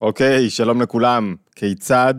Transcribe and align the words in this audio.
אוקיי, 0.00 0.50
שלום 0.50 0.82
לכולם. 0.82 1.34
כיצד 1.56 2.14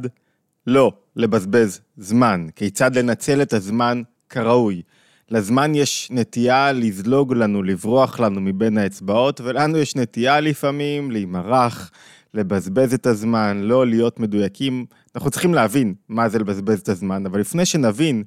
לא 0.67 0.91
לבזבז 1.15 1.81
זמן? 1.97 2.47
כיצד 2.55 2.97
לנצל 2.97 3.41
את 3.41 3.53
הזמן 3.53 4.01
כראוי? 4.29 4.81
לזמן 5.29 5.75
יש 5.75 6.07
נטייה 6.11 6.71
לזלוג 6.71 7.33
לנו, 7.33 7.63
לברוח 7.63 8.19
לנו 8.19 8.41
מבין 8.41 8.77
האצבעות, 8.77 9.41
ולנו 9.41 9.77
יש 9.77 9.95
נטייה 9.95 10.39
לפעמים 10.39 11.11
להימרח, 11.11 11.91
לבזבז 12.33 12.93
את 12.93 13.05
הזמן, 13.05 13.61
לא 13.63 13.87
להיות 13.87 14.19
מדויקים. 14.19 14.85
אנחנו 15.15 15.31
צריכים 15.31 15.53
להבין 15.53 15.93
מה 16.09 16.29
זה 16.29 16.39
לבזבז 16.39 16.79
את 16.79 16.89
הזמן, 16.89 17.25
אבל 17.25 17.39
לפני 17.39 17.65
שנבין 17.65 18.23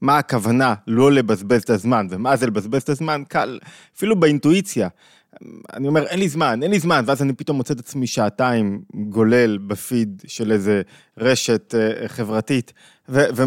מה 0.00 0.18
הכוונה 0.18 0.74
לא 0.86 1.12
לבזבז 1.12 1.62
את 1.62 1.70
הזמן 1.70 2.06
ומה 2.10 2.36
זה 2.36 2.46
לבזבז 2.46 2.82
את 2.82 2.88
הזמן, 2.88 3.22
קל, 3.28 3.58
אפילו 3.96 4.20
באינטואיציה. 4.20 4.88
אני 5.72 5.88
אומר, 5.88 6.06
אין 6.06 6.18
לי 6.18 6.28
זמן, 6.28 6.62
אין 6.62 6.70
לי 6.70 6.78
זמן, 6.78 7.04
ואז 7.06 7.22
אני 7.22 7.32
פתאום 7.32 7.56
מוצא 7.56 7.74
את 7.74 7.78
עצמי 7.78 8.06
שעתיים 8.06 8.82
גולל 8.94 9.58
בפיד 9.58 10.22
של 10.26 10.52
איזה 10.52 10.82
רשת 11.18 11.74
אה, 11.74 12.08
חברתית, 12.08 12.72
ו- 13.08 13.24
ו- 13.36 13.44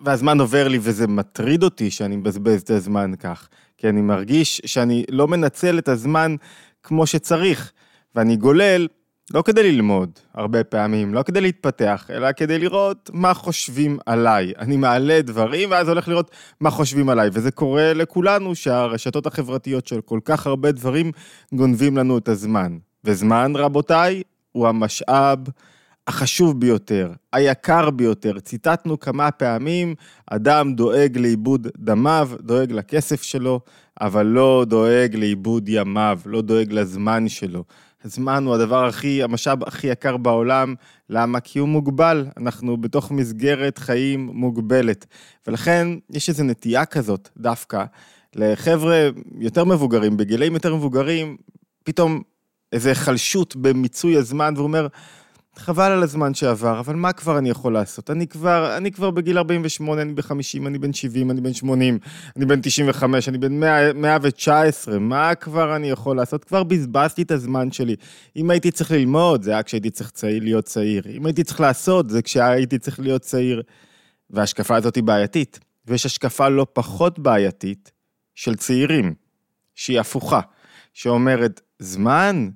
והזמן 0.00 0.40
עובר 0.40 0.68
לי 0.68 0.78
וזה 0.82 1.06
מטריד 1.06 1.62
אותי 1.62 1.90
שאני 1.90 2.16
מבזבז 2.16 2.62
את 2.62 2.70
הזמן 2.70 3.12
כך, 3.20 3.48
כי 3.76 3.88
אני 3.88 4.00
מרגיש 4.00 4.60
שאני 4.66 5.04
לא 5.10 5.28
מנצל 5.28 5.78
את 5.78 5.88
הזמן 5.88 6.36
כמו 6.82 7.06
שצריך, 7.06 7.72
ואני 8.14 8.36
גולל 8.36 8.88
לא 9.34 9.42
כדי 9.42 9.72
ללמוד 9.72 10.10
הרבה 10.34 10.64
פעמים, 10.64 11.14
לא 11.14 11.22
כדי 11.22 11.40
להתפתח, 11.40 12.10
אלא 12.10 12.32
כדי 12.32 12.58
לראות 12.58 13.10
מה 13.12 13.34
חושבים 13.34 13.98
עליי. 14.06 14.52
אני 14.58 14.76
מעלה 14.76 15.22
דברים 15.22 15.70
ואז 15.70 15.88
הולך 15.88 16.08
לראות 16.08 16.30
מה 16.60 16.70
חושבים 16.70 17.08
עליי, 17.08 17.28
וזה 17.32 17.50
קורה 17.50 17.94
לכולנו 17.94 18.54
שהרשתות 18.54 19.26
החברתיות 19.26 19.86
של 19.86 20.00
כל 20.00 20.20
כך 20.24 20.46
הרבה 20.46 20.72
דברים 20.72 21.12
גונבים 21.52 21.96
לנו 21.96 22.18
את 22.18 22.28
הזמן. 22.28 22.78
וזמן, 23.04 23.52
רבותיי, 23.56 24.22
הוא 24.52 24.68
המשאב 24.68 25.38
החשוב 26.06 26.60
ביותר, 26.60 27.12
היקר 27.32 27.90
ביותר. 27.90 28.40
ציטטנו 28.40 29.00
כמה 29.00 29.30
פעמים, 29.30 29.94
אדם 30.26 30.74
דואג 30.74 31.18
לאיבוד 31.18 31.68
דמיו, 31.78 32.30
דואג 32.40 32.72
לכסף 32.72 33.22
שלו, 33.22 33.60
אבל 34.00 34.26
לא 34.26 34.64
דואג 34.68 35.16
לאיבוד 35.16 35.68
ימיו, 35.68 36.20
לא 36.26 36.42
דואג 36.42 36.72
לזמן 36.72 37.28
שלו. 37.28 37.64
הזמן 38.04 38.44
הוא 38.44 38.54
הדבר 38.54 38.84
הכי, 38.86 39.22
המשאב 39.22 39.64
הכי 39.64 39.86
יקר 39.86 40.16
בעולם, 40.16 40.74
למה? 41.10 41.40
כי 41.40 41.58
הוא 41.58 41.68
מוגבל, 41.68 42.26
אנחנו 42.36 42.76
בתוך 42.76 43.10
מסגרת 43.10 43.78
חיים 43.78 44.30
מוגבלת. 44.32 45.06
ולכן 45.46 45.88
יש 46.10 46.28
איזו 46.28 46.44
נטייה 46.44 46.84
כזאת, 46.84 47.28
דווקא, 47.36 47.84
לחבר'ה 48.34 49.08
יותר 49.40 49.64
מבוגרים, 49.64 50.16
בגילאים 50.16 50.54
יותר 50.54 50.74
מבוגרים, 50.74 51.36
פתאום 51.84 52.22
איזו 52.72 52.88
היחלשות 52.88 53.56
במיצוי 53.56 54.16
הזמן, 54.16 54.54
והוא 54.56 54.66
אומר, 54.66 54.86
חבל 55.56 55.92
על 55.92 56.02
הזמן 56.02 56.34
שעבר, 56.34 56.80
אבל 56.80 56.94
מה 56.94 57.12
כבר 57.12 57.38
אני 57.38 57.50
יכול 57.50 57.72
לעשות? 57.72 58.10
אני 58.10 58.26
כבר, 58.26 58.76
אני 58.76 58.92
כבר 58.92 59.10
בגיל 59.10 59.38
48, 59.38 60.02
אני 60.02 60.12
ב-50, 60.14 60.66
אני 60.66 60.78
בן 60.78 60.92
70, 60.92 61.30
אני 61.30 61.40
בן 61.40 61.52
80, 61.52 61.98
אני 62.36 62.46
בן 62.46 62.60
95, 62.60 63.28
אני 63.28 63.38
בן 63.38 63.60
100, 63.60 63.92
119, 63.92 64.98
מה 64.98 65.34
כבר 65.34 65.76
אני 65.76 65.90
יכול 65.90 66.16
לעשות? 66.16 66.44
כבר 66.44 66.62
בזבזתי 66.62 67.22
את 67.22 67.30
הזמן 67.30 67.72
שלי. 67.72 67.96
אם 68.36 68.50
הייתי 68.50 68.70
צריך 68.70 68.90
ללמוד, 68.90 69.42
זה 69.42 69.50
היה 69.50 69.62
כשהייתי 69.62 69.90
צריך 69.90 70.10
צעיר, 70.10 70.42
להיות 70.42 70.64
צעיר. 70.64 71.02
אם 71.16 71.26
הייתי 71.26 71.44
צריך 71.44 71.60
לעשות, 71.60 72.10
זה 72.10 72.22
כשהייתי 72.22 72.78
צריך 72.78 73.00
להיות 73.00 73.22
צעיר. 73.22 73.62
וההשקפה 74.30 74.76
הזאת 74.76 74.96
היא 74.96 75.04
בעייתית. 75.04 75.58
ויש 75.86 76.06
השקפה 76.06 76.48
לא 76.48 76.66
פחות 76.72 77.18
בעייתית 77.18 77.92
של 78.34 78.56
צעירים, 78.56 79.14
שהיא 79.74 80.00
הפוכה, 80.00 80.40
שאומרת, 80.92 81.60
זמן? 81.78 82.48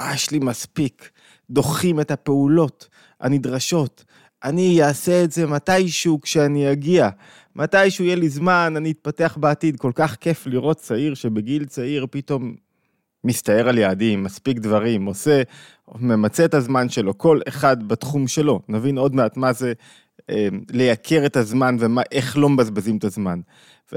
אה, 0.00 0.14
יש 0.14 0.30
לי 0.30 0.38
מספיק. 0.38 1.10
דוחים 1.50 2.00
את 2.00 2.10
הפעולות 2.10 2.88
הנדרשות. 3.20 4.04
אני 4.44 4.82
אעשה 4.82 5.24
את 5.24 5.32
זה 5.32 5.46
מתישהו 5.46 6.20
כשאני 6.20 6.72
אגיע. 6.72 7.08
מתישהו 7.56 8.04
יהיה 8.04 8.16
לי 8.16 8.28
זמן, 8.28 8.74
אני 8.76 8.90
אתפתח 8.90 9.36
בעתיד. 9.40 9.76
כל 9.76 9.92
כך 9.94 10.16
כיף 10.16 10.46
לראות 10.46 10.76
צעיר 10.76 11.14
שבגיל 11.14 11.64
צעיר 11.64 12.06
פתאום 12.10 12.54
מסתער 13.24 13.68
על 13.68 13.78
יעדים, 13.78 14.22
מספיק 14.22 14.58
דברים, 14.58 15.04
עושה, 15.04 15.42
ממצה 15.98 16.44
את 16.44 16.54
הזמן 16.54 16.88
שלו, 16.88 17.18
כל 17.18 17.40
אחד 17.48 17.88
בתחום 17.88 18.28
שלו. 18.28 18.60
נבין 18.68 18.98
עוד 18.98 19.14
מעט 19.14 19.36
מה 19.36 19.52
זה 19.52 19.72
אה, 20.30 20.48
לייקר 20.70 21.26
את 21.26 21.36
הזמן 21.36 21.76
ואיך 21.80 22.38
לא 22.38 22.48
מבזבזים 22.48 22.96
את 22.96 23.04
הזמן. 23.04 23.40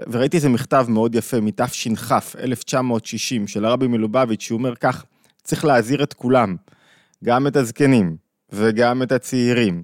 וראיתי 0.08 0.38
איזה 0.38 0.50
מכתב 0.50 0.86
מאוד 0.90 1.16
יפה 1.16 1.40
מתש"כ, 1.40 2.12
1960, 2.40 3.48
של 3.48 3.66
הרבי 3.66 3.88
מלובביץ', 3.88 4.42
שהוא 4.42 4.58
אומר 4.58 4.76
כך, 4.76 5.06
צריך 5.44 5.66
להזהיר 5.66 6.04
את 6.04 6.14
כולם. 6.14 6.56
גם 7.24 7.48
את 7.48 7.56
הזקנים 7.56 8.18
וגם 8.52 9.04
את 9.04 9.12
הצעירים. 9.12 9.84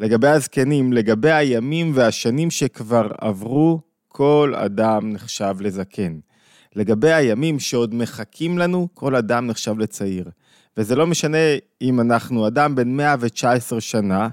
לגבי 0.00 0.28
הזקנים, 0.28 0.92
לגבי 0.92 1.32
הימים 1.32 1.92
והשנים 1.94 2.50
שכבר 2.50 3.08
עברו, 3.20 3.80
כל 4.08 4.54
אדם 4.56 5.12
נחשב 5.12 5.56
לזקן. 5.60 6.18
לגבי 6.76 7.12
הימים 7.12 7.58
שעוד 7.58 7.94
מחכים 7.94 8.58
לנו, 8.58 8.88
כל 8.94 9.16
אדם 9.16 9.46
נחשב 9.46 9.78
לצעיר. 9.78 10.30
וזה 10.76 10.96
לא 10.96 11.06
משנה 11.06 11.38
אם 11.82 12.00
אנחנו 12.00 12.46
אדם 12.46 12.74
בן 12.74 12.88
119 12.88 13.80
שנה, 13.80 14.28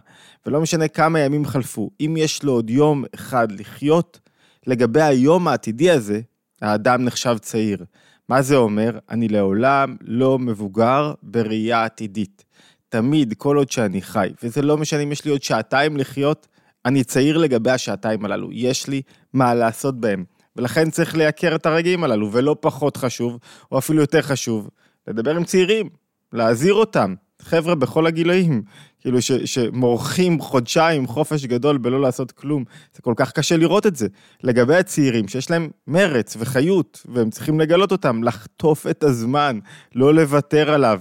ולא 0.46 0.62
משנה 0.62 0.88
כמה 0.88 1.20
ימים 1.20 1.46
חלפו. 1.46 1.90
אם 2.00 2.16
יש 2.18 2.44
לו 2.44 2.52
עוד 2.52 2.70
יום 2.70 3.04
אחד 3.16 3.52
לחיות, 3.52 4.20
לגבי 4.68 5.02
היום 5.02 5.48
העתידי 5.48 5.92
הזה, 5.92 6.22
האדם 6.62 7.06
נחשב 7.06 7.38
צעיר. 7.38 7.86
מה 8.30 8.42
זה 8.42 8.56
אומר? 8.56 9.00
אני 9.10 9.28
לעולם 9.28 9.96
לא 10.02 10.40
מבוגר 10.40 11.14
בראייה 11.24 11.86
עתידית. 11.86 12.46
תמיד, 12.90 13.34
כל 13.38 13.58
עוד 13.58 13.72
שאני 13.72 14.02
חי, 14.02 14.30
וזה 14.44 14.62
לא 14.62 14.78
משנה 14.78 15.00
אם 15.04 15.12
יש 15.12 15.26
לי 15.26 15.32
עוד 15.32 15.44
שעתיים 15.44 15.98
לחיות, 15.98 16.48
אני 16.86 17.04
צעיר 17.04 17.38
לגבי 17.38 17.72
השעתיים 17.72 18.26
הללו, 18.26 18.50
יש 18.52 18.88
לי 18.88 19.02
מה 19.34 19.54
לעשות 19.54 20.00
בהם. 20.00 20.24
ולכן 20.56 20.90
צריך 20.90 21.16
לייקר 21.16 21.56
את 21.56 21.66
הרגעים 21.66 22.04
הללו, 22.04 22.32
ולא 22.32 22.56
פחות 22.60 22.98
חשוב, 22.98 23.40
או 23.72 23.78
אפילו 23.78 24.02
יותר 24.02 24.22
חשוב, 24.22 24.70
לדבר 25.08 25.36
עם 25.36 25.44
צעירים, 25.44 25.90
להזהיר 26.34 26.74
אותם, 26.74 27.16
חבר'ה 27.42 27.76
בכל 27.76 28.08
הגילאים, 28.08 28.64
כאילו 29.06 29.22
ש, 29.22 29.32
שמורחים 29.32 30.40
חודשיים 30.40 31.08
חופש 31.08 31.46
גדול 31.46 31.78
בלא 31.78 32.02
לעשות 32.02 32.32
כלום, 32.32 32.64
זה 32.96 33.02
כל 33.02 33.14
כך 33.16 33.32
קשה 33.32 33.58
לראות 33.58 33.86
את 33.86 33.96
זה. 33.96 34.08
לגבי 34.44 34.76
הצעירים 34.76 35.28
שיש 35.28 35.52
להם 35.52 35.70
מרץ 35.88 36.36
וחיות, 36.40 37.06
והם 37.10 37.30
צריכים 37.30 37.60
לגלות 37.60 37.92
אותם, 37.92 38.24
לחטוף 38.24 38.88
את 38.88 39.04
הזמן, 39.04 39.60
לא 39.96 40.14
לוותר 40.14 40.72
עליו. 40.72 41.00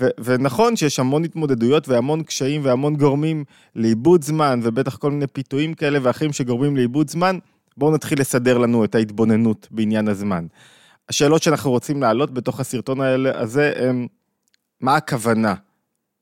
ו- 0.00 0.08
ונכון 0.24 0.76
שיש 0.76 0.98
המון 0.98 1.24
התמודדויות 1.24 1.88
והמון 1.88 2.22
קשיים 2.22 2.64
והמון 2.64 2.96
גורמים 2.96 3.44
לאיבוד 3.76 4.24
זמן, 4.24 4.60
ובטח 4.62 4.96
כל 4.96 5.10
מיני 5.10 5.26
פיתויים 5.26 5.74
כאלה 5.74 5.98
ואחרים 6.02 6.32
שגורמים 6.32 6.76
לאיבוד 6.76 7.10
זמן, 7.10 7.38
בואו 7.76 7.94
נתחיל 7.94 8.20
לסדר 8.20 8.58
לנו 8.58 8.84
את 8.84 8.94
ההתבוננות 8.94 9.68
בעניין 9.70 10.08
הזמן. 10.08 10.46
השאלות 11.08 11.42
שאנחנו 11.42 11.70
רוצים 11.70 12.02
להעלות 12.02 12.30
בתוך 12.30 12.60
הסרטון 12.60 13.00
הזה 13.34 13.72
הם, 13.76 14.06
מה 14.80 14.96
הכוונה 14.96 15.54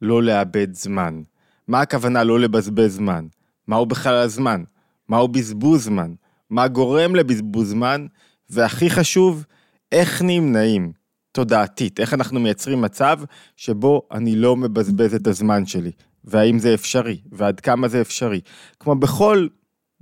לא 0.02 0.22
לאבד 0.22 0.74
זמן? 0.74 1.22
מה 1.68 1.80
הכוונה 1.80 2.24
לא 2.24 2.40
לבזבז 2.40 2.94
זמן? 2.94 3.26
מהו 3.68 3.86
בכלל 3.86 4.14
הזמן? 4.14 4.62
מהו 5.08 5.28
בזבוז 5.28 5.84
זמן? 5.84 6.14
מה 6.50 6.68
גורם 6.68 7.14
לבזבוז 7.14 7.70
זמן? 7.70 8.06
והכי 8.50 8.90
חשוב, 8.90 9.44
איך 9.92 10.22
נמנעים 10.22 10.92
תודעתית, 11.32 12.00
איך 12.00 12.14
אנחנו 12.14 12.40
מייצרים 12.40 12.80
מצב 12.80 13.18
שבו 13.56 14.02
אני 14.12 14.36
לא 14.36 14.56
מבזבז 14.56 15.14
את 15.14 15.26
הזמן 15.26 15.66
שלי, 15.66 15.90
והאם 16.24 16.58
זה 16.58 16.74
אפשרי, 16.74 17.20
ועד 17.32 17.60
כמה 17.60 17.88
זה 17.88 18.00
אפשרי. 18.00 18.40
כמו 18.80 18.94
בכל 18.94 19.46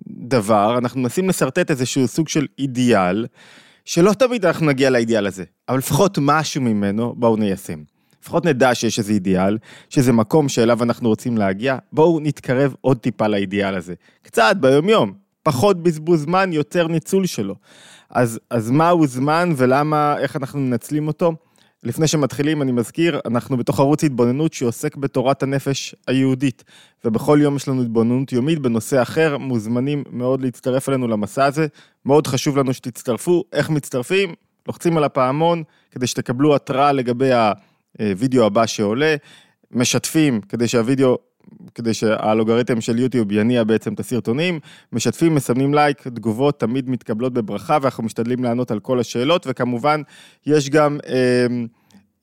דבר, 0.09 0.79
אנחנו 0.79 1.01
מנסים 1.01 1.29
לשרטט 1.29 1.71
איזשהו 1.71 2.09
סוג 2.09 2.29
של 2.29 2.47
אידיאל, 2.59 3.27
שלא 3.85 4.13
תמיד 4.13 4.47
אנחנו 4.47 4.67
נגיע 4.67 4.91
לאידיאל 4.91 5.27
הזה, 5.27 5.45
אבל 5.69 5.79
לפחות 5.79 6.19
משהו 6.21 6.63
ממנו 6.63 7.15
בואו 7.17 7.37
ניישם. 7.37 7.83
לפחות 8.23 8.45
נדע 8.47 8.75
שיש 8.75 8.99
איזה 8.99 9.13
אידיאל, 9.13 9.59
שזה 9.89 10.13
מקום 10.13 10.49
שאליו 10.49 10.83
אנחנו 10.83 11.09
רוצים 11.09 11.39
להגיע, 11.39 11.77
בואו 11.93 12.21
נתקרב 12.21 12.75
עוד 12.81 12.99
טיפה 12.99 13.27
לאידיאל 13.27 13.75
הזה. 13.75 13.95
קצת 14.23 14.57
ביומיום, 14.61 15.13
פחות 15.43 15.83
בזבוז 15.83 16.23
זמן, 16.23 16.53
יותר 16.53 16.87
ניצול 16.87 17.27
שלו. 17.27 17.55
אז, 18.11 18.41
אז 18.51 18.71
מהו 18.71 19.07
זמן 19.07 19.53
ולמה, 19.57 20.15
איך 20.19 20.37
אנחנו 20.37 20.61
מנצלים 20.61 21.09
אותו? 21.09 21.33
לפני 21.83 22.07
שמתחילים, 22.07 22.63
אני 22.63 22.73
מזכיר, 22.73 23.21
אנחנו 23.27 23.57
בתוך 23.57 23.81
ערוץ 23.81 24.05
התבוננות 24.05 24.53
שעוסק 24.53 24.97
בתורת 24.97 25.43
הנפש 25.43 25.95
היהודית, 26.07 26.65
ובכל 27.05 27.39
יום 27.43 27.57
יש 27.57 27.69
לנו 27.69 27.83
התבוננות 27.83 28.33
יומית 28.33 28.59
בנושא 28.59 29.03
אחר, 29.03 29.39
מוזמנים 29.39 30.05
מאוד 30.11 30.41
להצטרף 30.41 30.89
אלינו 30.89 31.09
למסע 31.09 31.45
הזה, 31.45 31.67
מאוד 32.07 32.27
חשוב 32.27 32.57
לנו 32.57 32.75
שתצטרפו, 32.75 33.45
איך 33.53 33.71
מצטרפים? 33.71 34.35
לוחצים 34.67 34.97
על 34.97 35.05
הפעמון 35.05 35.63
כדי 35.91 36.07
שתקבלו 36.07 36.55
התראה 36.55 36.93
לגבי 36.93 37.31
הווידאו 37.99 38.47
הבא 38.47 38.67
שעולה, 38.67 39.17
משתפים 39.71 40.41
כדי 40.41 40.69
שהווידאו 40.69 41.19
כדי 41.75 41.95
שהאלוגריתם 41.95 42.81
של 42.81 42.99
יוטיוב 42.99 43.33
יניע 43.33 43.65
בעצם 43.65 43.95
את 43.95 44.01
הסרטונים, 44.01 44.61
משתפים, 44.93 45.35
מסמנים 45.35 45.75
לייק, 45.75 46.09
תגובות 46.09 46.61
תמיד 46.61 46.91
מתקבלות 46.91 47.33
בברכה 47.33 47.79
ואנחנו 47.83 48.05
משתדלים 48.05 48.45
לענות 48.45 48.71
על 48.71 48.81
כל 48.81 49.01
השאלות, 49.01 49.47
וכמובן 49.49 50.03
יש 50.47 50.71
גם 50.71 50.99
אה, 51.07 51.47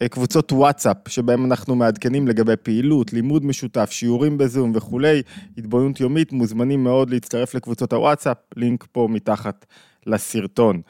אה, 0.01 0.07
קבוצות 0.07 0.51
וואטסאפ, 0.51 0.97
שבהם 1.07 1.45
אנחנו 1.45 1.75
מעדכנים 1.75 2.27
לגבי 2.27 2.55
פעילות, 2.63 3.13
לימוד 3.13 3.45
משותף, 3.45 3.91
שיעורים 3.91 4.37
בזום 4.37 4.71
וכולי, 4.75 5.21
התבוננות 5.57 5.99
יומית, 5.99 6.31
מוזמנים 6.31 6.83
מאוד 6.83 7.09
להצטרף 7.09 7.55
לקבוצות 7.55 7.93
הוואטסאפ, 7.93 8.37
לינק 8.55 8.85
פה 8.91 9.07
מתחת 9.11 9.65
לסרטון. 10.05 10.81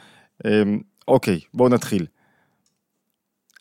אמ, 0.46 0.80
אוקיי, 1.08 1.40
בואו 1.54 1.70
נתחיל. 1.70 2.06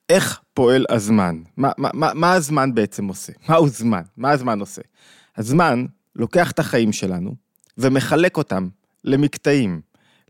איך 0.08 0.40
פועל 0.54 0.86
הזמן? 0.88 1.42
מה, 1.56 1.70
מה, 1.78 1.90
מה, 1.94 2.14
מה 2.14 2.32
הזמן 2.32 2.74
בעצם 2.74 3.08
עושה? 3.08 3.32
מהו 3.48 3.68
זמן? 3.68 4.02
מה 4.16 4.30
הזמן 4.30 4.60
עושה? 4.60 4.82
הזמן 5.36 5.86
לוקח 6.16 6.50
את 6.50 6.58
החיים 6.58 6.92
שלנו 6.92 7.34
ומחלק 7.78 8.36
אותם 8.36 8.68
למקטעים, 9.04 9.80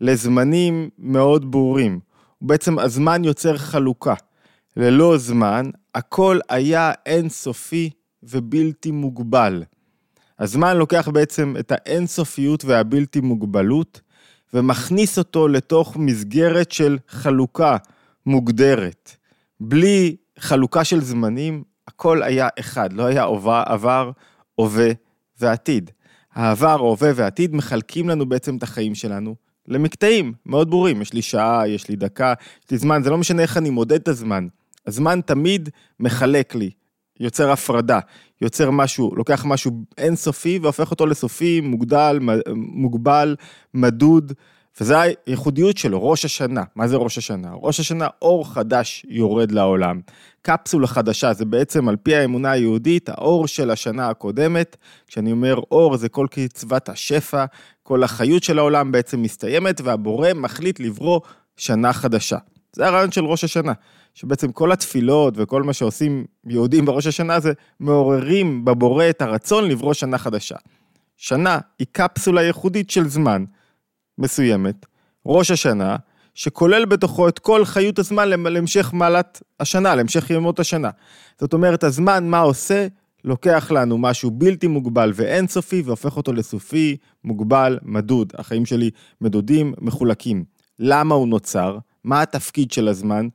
לזמנים 0.00 0.88
מאוד 0.98 1.50
ברורים. 1.50 2.00
בעצם 2.40 2.78
הזמן 2.78 3.24
יוצר 3.24 3.56
חלוקה. 3.56 4.14
ללא 4.76 5.18
זמן, 5.18 5.70
הכל 5.94 6.38
היה 6.48 6.92
אינסופי 7.06 7.90
ובלתי 8.22 8.90
מוגבל. 8.90 9.64
הזמן 10.38 10.76
לוקח 10.76 11.08
בעצם 11.08 11.54
את 11.60 11.72
האינסופיות 11.72 12.64
והבלתי 12.64 13.20
מוגבלות 13.20 14.00
ומכניס 14.54 15.18
אותו 15.18 15.48
לתוך 15.48 15.96
מסגרת 15.96 16.72
של 16.72 16.98
חלוקה 17.08 17.76
מוגדרת. 18.26 19.16
בלי 19.60 20.16
חלוקה 20.38 20.84
של 20.84 21.00
זמנים, 21.00 21.62
הכל 21.88 22.22
היה 22.22 22.48
אחד, 22.60 22.92
לא 22.92 23.02
היה 23.06 23.24
עבר, 23.24 23.62
עבר 23.66 24.10
הווה 24.54 24.90
ועתיד. 25.40 25.90
העבר, 26.32 26.68
ההווה 26.68 27.10
והעתיד 27.14 27.54
מחלקים 27.54 28.08
לנו 28.08 28.28
בעצם 28.28 28.56
את 28.56 28.62
החיים 28.62 28.94
שלנו 28.94 29.34
למקטעים 29.68 30.32
מאוד 30.46 30.70
ברורים. 30.70 31.02
יש 31.02 31.12
לי 31.12 31.22
שעה, 31.22 31.68
יש 31.68 31.88
לי 31.88 31.96
דקה, 31.96 32.34
יש 32.64 32.70
לי 32.70 32.78
זמן, 32.78 33.02
זה 33.02 33.10
לא 33.10 33.18
משנה 33.18 33.42
איך 33.42 33.56
אני 33.56 33.70
מודד 33.70 34.00
את 34.00 34.08
הזמן. 34.08 34.46
הזמן 34.86 35.20
תמיד 35.20 35.68
מחלק 36.00 36.54
לי, 36.54 36.70
יוצר 37.20 37.50
הפרדה, 37.50 37.98
יוצר 38.40 38.70
משהו, 38.70 39.14
לוקח 39.16 39.44
משהו 39.44 39.84
אינסופי 39.98 40.58
והופך 40.62 40.90
אותו 40.90 41.06
לסופי, 41.06 41.60
מוגדל, 41.60 42.18
מוגבל, 42.54 43.36
מדוד. 43.74 44.32
וזו 44.80 44.94
הייחודיות 45.26 45.76
שלו, 45.76 46.10
ראש 46.10 46.24
השנה. 46.24 46.62
מה 46.76 46.88
זה 46.88 46.96
ראש 46.96 47.18
השנה? 47.18 47.48
ראש 47.52 47.80
השנה, 47.80 48.06
אור 48.22 48.52
חדש 48.52 49.06
יורד 49.08 49.52
לעולם. 49.52 50.00
קפסולה 50.42 50.86
חדשה, 50.86 51.32
זה 51.32 51.44
בעצם 51.44 51.88
על 51.88 51.96
פי 51.96 52.14
האמונה 52.14 52.50
היהודית, 52.50 53.08
האור 53.08 53.46
של 53.46 53.70
השנה 53.70 54.08
הקודמת. 54.08 54.76
כשאני 55.06 55.32
אומר 55.32 55.60
אור, 55.70 55.96
זה 55.96 56.08
כל 56.08 56.26
קצבת 56.30 56.88
השפע, 56.88 57.44
כל 57.82 58.02
החיות 58.02 58.42
של 58.42 58.58
העולם 58.58 58.92
בעצם 58.92 59.22
מסתיימת, 59.22 59.80
והבורא 59.80 60.28
מחליט 60.34 60.80
לברוא 60.80 61.20
שנה 61.56 61.92
חדשה. 61.92 62.38
זה 62.72 62.86
הרעיון 62.86 63.12
של 63.12 63.24
ראש 63.24 63.44
השנה, 63.44 63.72
שבעצם 64.14 64.52
כל 64.52 64.72
התפילות 64.72 65.34
וכל 65.36 65.62
מה 65.62 65.72
שעושים 65.72 66.24
יהודים 66.46 66.84
בראש 66.84 67.06
השנה 67.06 67.40
זה 67.40 67.52
מעוררים 67.80 68.64
בבורא 68.64 69.10
את 69.10 69.22
הרצון 69.22 69.68
לברוא 69.68 69.94
שנה 69.94 70.18
חדשה. 70.18 70.56
שנה 71.16 71.58
היא 71.78 71.86
קפסולה 71.92 72.42
ייחודית 72.42 72.90
של 72.90 73.08
זמן. 73.08 73.44
מסוימת, 74.18 74.86
ראש 75.26 75.50
השנה, 75.50 75.96
שכולל 76.34 76.84
בתוכו 76.84 77.28
את 77.28 77.38
כל 77.38 77.64
חיות 77.64 77.98
הזמן 77.98 78.28
להמשך 78.28 78.90
מעלת 78.92 79.42
השנה, 79.60 79.94
להמשך 79.94 80.30
ימות 80.30 80.60
השנה. 80.60 80.90
זאת 81.40 81.52
אומרת, 81.52 81.84
הזמן, 81.84 82.28
מה 82.28 82.38
עושה? 82.38 82.86
לוקח 83.24 83.70
לנו 83.70 83.98
משהו 83.98 84.30
בלתי 84.30 84.66
מוגבל 84.66 85.12
ואינסופי 85.14 85.82
והופך 85.84 86.16
אותו 86.16 86.32
לסופי, 86.32 86.96
מוגבל, 87.24 87.78
מדוד. 87.82 88.32
החיים 88.38 88.66
שלי 88.66 88.90
מדודים, 89.20 89.74
מחולקים. 89.80 90.44
למה 90.78 91.14
הוא 91.14 91.28
נוצר? 91.28 91.78
מה 92.04 92.22
התפקיד 92.22 92.70
של 92.70 92.88
הזמן? 92.88 93.28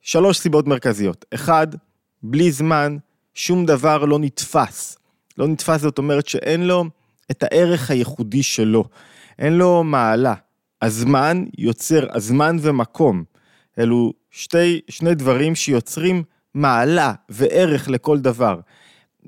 שלוש 0.00 0.38
סיבות 0.38 0.66
מרכזיות. 0.66 1.24
אחד, 1.34 1.66
בלי 2.22 2.52
זמן, 2.52 2.96
שום 3.34 3.66
דבר 3.66 4.04
לא 4.04 4.18
נתפס. 4.18 4.98
לא 5.38 5.46
נתפס 5.46 5.80
זאת 5.80 5.98
אומרת 5.98 6.28
שאין 6.28 6.66
לו 6.66 6.84
את 7.30 7.42
הערך 7.42 7.90
הייחודי 7.90 8.42
שלו. 8.42 8.84
אין 9.38 9.52
לו 9.52 9.84
מעלה. 9.84 10.34
הזמן 10.82 11.44
יוצר, 11.58 12.06
הזמן 12.12 12.56
ומקום. 12.60 13.24
אלו 13.78 14.12
שתי, 14.30 14.80
שני 14.88 15.14
דברים 15.14 15.54
שיוצרים 15.54 16.22
מעלה 16.54 17.12
וערך 17.28 17.88
לכל 17.88 18.18
דבר. 18.18 18.60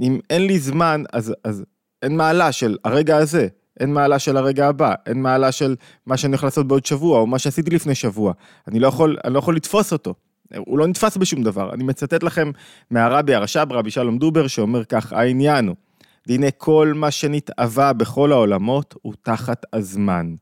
אם 0.00 0.18
אין 0.30 0.46
לי 0.46 0.58
זמן, 0.58 1.02
אז, 1.12 1.34
אז 1.44 1.64
אין 2.02 2.16
מעלה 2.16 2.52
של 2.52 2.76
הרגע 2.84 3.16
הזה, 3.16 3.48
אין 3.80 3.92
מעלה 3.92 4.18
של 4.18 4.36
הרגע 4.36 4.68
הבא, 4.68 4.94
אין 5.06 5.22
מעלה 5.22 5.52
של 5.52 5.76
מה 6.06 6.16
שאני 6.16 6.34
יכול 6.34 6.46
לעשות 6.46 6.68
בעוד 6.68 6.86
שבוע, 6.86 7.18
או 7.18 7.26
מה 7.26 7.38
שעשיתי 7.38 7.70
לפני 7.70 7.94
שבוע. 7.94 8.32
אני 8.68 8.80
לא 8.80 8.88
יכול, 8.88 9.16
אני 9.24 9.34
לא 9.34 9.38
יכול 9.38 9.56
לתפוס 9.56 9.92
אותו. 9.92 10.14
הוא 10.56 10.78
לא 10.78 10.86
נתפס 10.86 11.16
בשום 11.16 11.42
דבר. 11.42 11.74
אני 11.74 11.84
מצטט 11.84 12.22
לכם 12.22 12.50
מהרבי 12.90 13.34
הרש"ב, 13.34 13.66
רבי 13.70 13.90
שלום 13.90 14.18
דובר, 14.18 14.46
שאומר 14.46 14.84
כך, 14.84 15.12
העניין 15.12 15.68
הוא, 15.68 15.76
והנה 16.26 16.50
כל 16.50 16.92
מה 16.96 17.10
שנתאווה 17.10 17.92
בכל 17.92 18.32
העולמות 18.32 18.94
הוא 19.02 19.14
תחת 19.22 19.62
הזמן. 19.72 20.34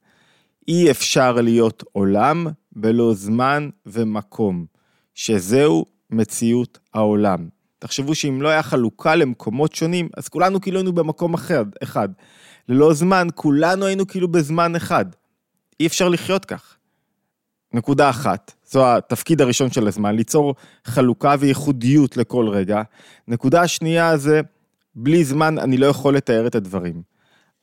אי 0.69 0.90
אפשר 0.90 1.32
להיות 1.32 1.84
עולם 1.92 2.46
בלא 2.72 3.14
זמן 3.14 3.69
ומקום, 3.86 4.66
שזהו 5.14 5.84
מציאות 6.10 6.78
העולם. 6.94 7.48
תחשבו 7.78 8.14
שאם 8.14 8.42
לא 8.42 8.48
היה 8.48 8.62
חלוקה 8.62 9.14
למקומות 9.14 9.75
שונים, 9.75 10.08
אז 10.16 10.28
כולנו 10.28 10.60
כאילו 10.60 10.78
היינו 10.78 10.92
במקום 10.92 11.34
אחר, 11.34 11.62
אחד. 11.82 12.08
ללא 12.69 12.94
זמן, 12.94 13.28
כולנו 13.34 13.86
היינו 13.86 14.06
כאילו 14.06 14.28
בזמן 14.28 14.76
אחד. 14.76 15.04
אי 15.80 15.86
אפשר 15.86 16.08
לחיות 16.08 16.44
כך. 16.44 16.76
נקודה 17.72 18.10
אחת, 18.10 18.52
זו 18.70 18.96
התפקיד 18.96 19.40
הראשון 19.40 19.70
של 19.70 19.88
הזמן, 19.88 20.16
ליצור 20.16 20.54
חלוקה 20.84 21.34
וייחודיות 21.38 22.16
לכל 22.16 22.48
רגע. 22.48 22.82
נקודה 23.28 23.62
השנייה 23.62 24.16
זה 24.16 24.40
בלי 25.00 25.24
זמן 25.24 25.58
אני 25.58 25.76
לא 25.76 25.86
יכול 25.86 26.16
לתאר 26.16 26.46
את 26.46 26.54
הדברים. 26.54 27.02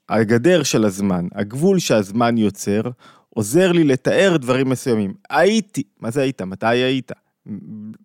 הגדר 0.09 0.63
של 0.63 0.85
הזמן, 0.85 1.27
הגבול 1.35 1.79
שהזמן 1.79 2.37
יוצר, 2.37 2.81
עוזר 3.29 3.71
לי 3.71 3.83
לתאר 3.83 4.37
דברים 4.37 4.69
מסוימים. 4.69 5.13
הייתי, 5.29 5.83
מה 5.99 6.11
זה 6.11 6.21
היית? 6.21 6.41
מתי 6.41 6.65
היית? 6.65 7.11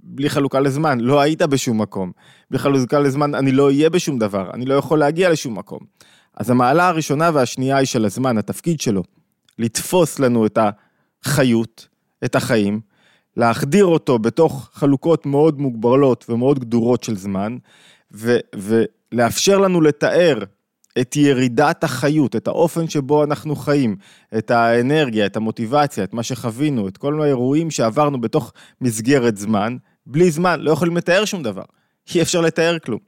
בלי 0.02 0.30
חלוקה 0.30 0.60
לזמן, 0.60 1.00
לא 1.00 1.20
היית 1.20 1.42
בשום 1.42 1.80
מקום. 1.80 2.12
בלי 2.50 2.58
חלוקה 2.58 2.98
לזמן, 2.98 3.34
אני 3.34 3.52
לא 3.52 3.66
אהיה 3.66 3.90
בשום 3.90 4.18
דבר, 4.18 4.50
אני 4.54 4.64
לא 4.64 4.74
יכול 4.74 4.98
להגיע 4.98 5.30
לשום 5.30 5.58
מקום. 5.58 5.80
אז 6.36 6.50
המעלה 6.50 6.88
הראשונה 6.88 7.30
והשנייה 7.34 7.76
היא 7.76 7.86
של 7.86 8.04
הזמן, 8.04 8.38
התפקיד 8.38 8.80
שלו, 8.80 9.02
לתפוס 9.58 10.18
לנו 10.18 10.46
את 10.46 10.58
החיות, 11.24 11.88
את 12.24 12.34
החיים, 12.34 12.80
להחדיר 13.36 13.84
אותו 13.84 14.18
בתוך 14.18 14.70
חלוקות 14.72 15.26
מאוד 15.26 15.60
מוגבלות 15.60 16.24
ומאוד 16.28 16.58
גדורות 16.58 17.02
של 17.02 17.16
זמן, 17.16 17.56
ו- 18.12 18.84
לאפשר 19.12 19.58
לנו 19.58 19.80
לתאר 19.80 20.38
את 21.00 21.16
ירידת 21.16 21.84
החיות, 21.84 22.36
את 22.36 22.48
האופן 22.48 22.88
שבו 22.88 23.24
אנחנו 23.24 23.56
חיים, 23.56 23.96
את 24.38 24.50
האנרגיה, 24.50 25.26
את 25.26 25.36
המוטיבציה, 25.36 26.04
את 26.04 26.14
מה 26.14 26.22
שחווינו, 26.22 26.88
את 26.88 26.96
כל 26.96 27.22
האירועים 27.22 27.70
שעברנו 27.70 28.20
בתוך 28.20 28.52
מסגרת 28.80 29.36
זמן, 29.36 29.76
בלי 30.06 30.30
זמן, 30.30 30.60
לא 30.60 30.70
יכולים 30.70 30.96
לתאר 30.96 31.24
שום 31.24 31.42
דבר. 31.42 31.62
אי 32.14 32.22
אפשר 32.22 32.40
לתאר 32.40 32.78
כלום. 32.78 33.00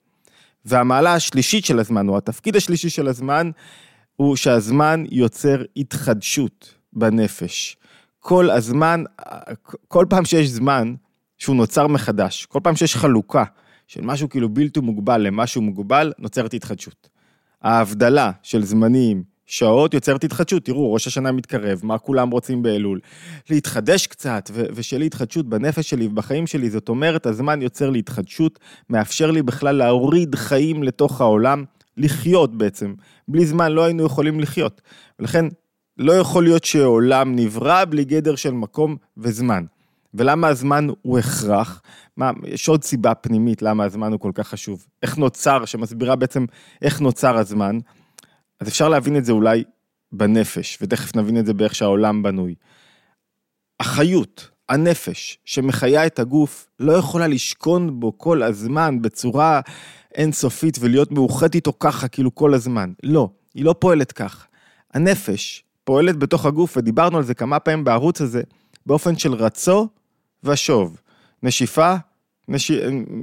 והמעלה 0.64 1.14
השלישית 1.14 1.64
של 1.64 1.78
הזמן, 1.78 2.08
או 2.08 2.16
התפקיד 2.16 2.56
השלישי 2.56 2.90
של 2.90 3.08
הזמן, 3.08 3.50
הוא 4.16 4.36
שהזמן 4.36 5.04
יוצר 5.10 5.62
התחדשות 5.76 6.74
בנפש. 6.92 7.76
כל 8.20 8.50
הזמן, 8.50 9.04
כל 9.88 10.06
פעם 10.08 10.24
שיש 10.24 10.48
זמן 10.48 10.94
שהוא 11.38 11.56
נוצר 11.56 11.86
מחדש, 11.86 12.46
כל 12.46 12.60
פעם 12.62 12.76
שיש 12.76 12.96
חלוקה, 12.96 13.44
של 13.92 14.00
משהו 14.00 14.28
כאילו 14.28 14.48
בלתי 14.48 14.80
מוגבל 14.80 15.20
למשהו 15.20 15.62
מוגבל, 15.62 16.12
נוצרת 16.18 16.54
התחדשות. 16.54 17.08
ההבדלה 17.62 18.30
של 18.42 18.64
זמנים, 18.64 19.22
שעות, 19.46 19.94
יוצרת 19.94 20.24
התחדשות. 20.24 20.64
תראו, 20.64 20.92
ראש 20.92 21.06
השנה 21.06 21.32
מתקרב, 21.32 21.80
מה 21.82 21.98
כולם 21.98 22.30
רוצים 22.30 22.62
באלול? 22.62 23.00
להתחדש 23.50 24.06
קצת, 24.06 24.50
ו- 24.52 24.64
ושלי 24.74 25.06
התחדשות 25.06 25.48
בנפש 25.48 25.90
שלי 25.90 26.06
ובחיים 26.06 26.46
שלי, 26.46 26.70
זאת 26.70 26.88
אומרת, 26.88 27.26
הזמן 27.26 27.62
יוצר 27.62 27.90
לי 27.90 27.98
התחדשות, 27.98 28.58
מאפשר 28.90 29.30
לי 29.30 29.42
בכלל 29.42 29.76
להוריד 29.76 30.34
חיים 30.34 30.82
לתוך 30.82 31.20
העולם, 31.20 31.64
לחיות 31.96 32.58
בעצם. 32.58 32.94
בלי 33.28 33.46
זמן 33.46 33.72
לא 33.72 33.84
היינו 33.84 34.04
יכולים 34.06 34.40
לחיות. 34.40 34.80
ולכן, 35.18 35.44
לא 35.98 36.12
יכול 36.12 36.44
להיות 36.44 36.64
שעולם 36.64 37.36
נברא 37.36 37.84
בלי 37.84 38.04
גדר 38.04 38.34
של 38.36 38.52
מקום 38.52 38.96
וזמן. 39.16 39.64
ולמה 40.14 40.48
הזמן 40.48 40.86
הוא 41.02 41.18
הכרח? 41.18 41.82
מה, 42.16 42.30
יש 42.46 42.68
עוד 42.68 42.84
סיבה 42.84 43.14
פנימית 43.14 43.62
למה 43.62 43.84
הזמן 43.84 44.12
הוא 44.12 44.20
כל 44.20 44.30
כך 44.34 44.48
חשוב. 44.48 44.86
איך 45.02 45.18
נוצר, 45.18 45.64
שמסבירה 45.64 46.16
בעצם 46.16 46.44
איך 46.82 47.00
נוצר 47.00 47.36
הזמן. 47.36 47.78
אז 48.60 48.68
אפשר 48.68 48.88
להבין 48.88 49.16
את 49.16 49.24
זה 49.24 49.32
אולי 49.32 49.64
בנפש, 50.12 50.78
ותכף 50.80 51.16
נבין 51.16 51.38
את 51.38 51.46
זה 51.46 51.54
באיך 51.54 51.74
שהעולם 51.74 52.22
בנוי. 52.22 52.54
החיות, 53.80 54.50
הנפש, 54.68 55.38
שמחיה 55.44 56.06
את 56.06 56.18
הגוף, 56.18 56.68
לא 56.80 56.92
יכולה 56.92 57.26
לשכון 57.26 58.00
בו 58.00 58.18
כל 58.18 58.42
הזמן 58.42 59.02
בצורה 59.02 59.60
אינסופית 60.14 60.78
ולהיות 60.80 61.12
מאוחדת 61.12 61.54
איתו 61.54 61.72
ככה, 61.80 62.08
כאילו 62.08 62.34
כל 62.34 62.54
הזמן. 62.54 62.92
לא, 63.02 63.28
היא 63.54 63.64
לא 63.64 63.74
פועלת 63.78 64.12
כך. 64.12 64.46
הנפש 64.94 65.64
פועלת 65.84 66.16
בתוך 66.16 66.46
הגוף, 66.46 66.76
ודיברנו 66.76 67.16
על 67.16 67.24
זה 67.24 67.34
כמה 67.34 67.58
פעמים 67.58 67.84
בערוץ 67.84 68.20
הזה, 68.20 68.42
באופן 68.86 69.18
של 69.18 69.34
רצו 69.34 69.88
ושוב. 70.44 71.00
נשיפה, 71.42 71.94
נש... 72.48 72.72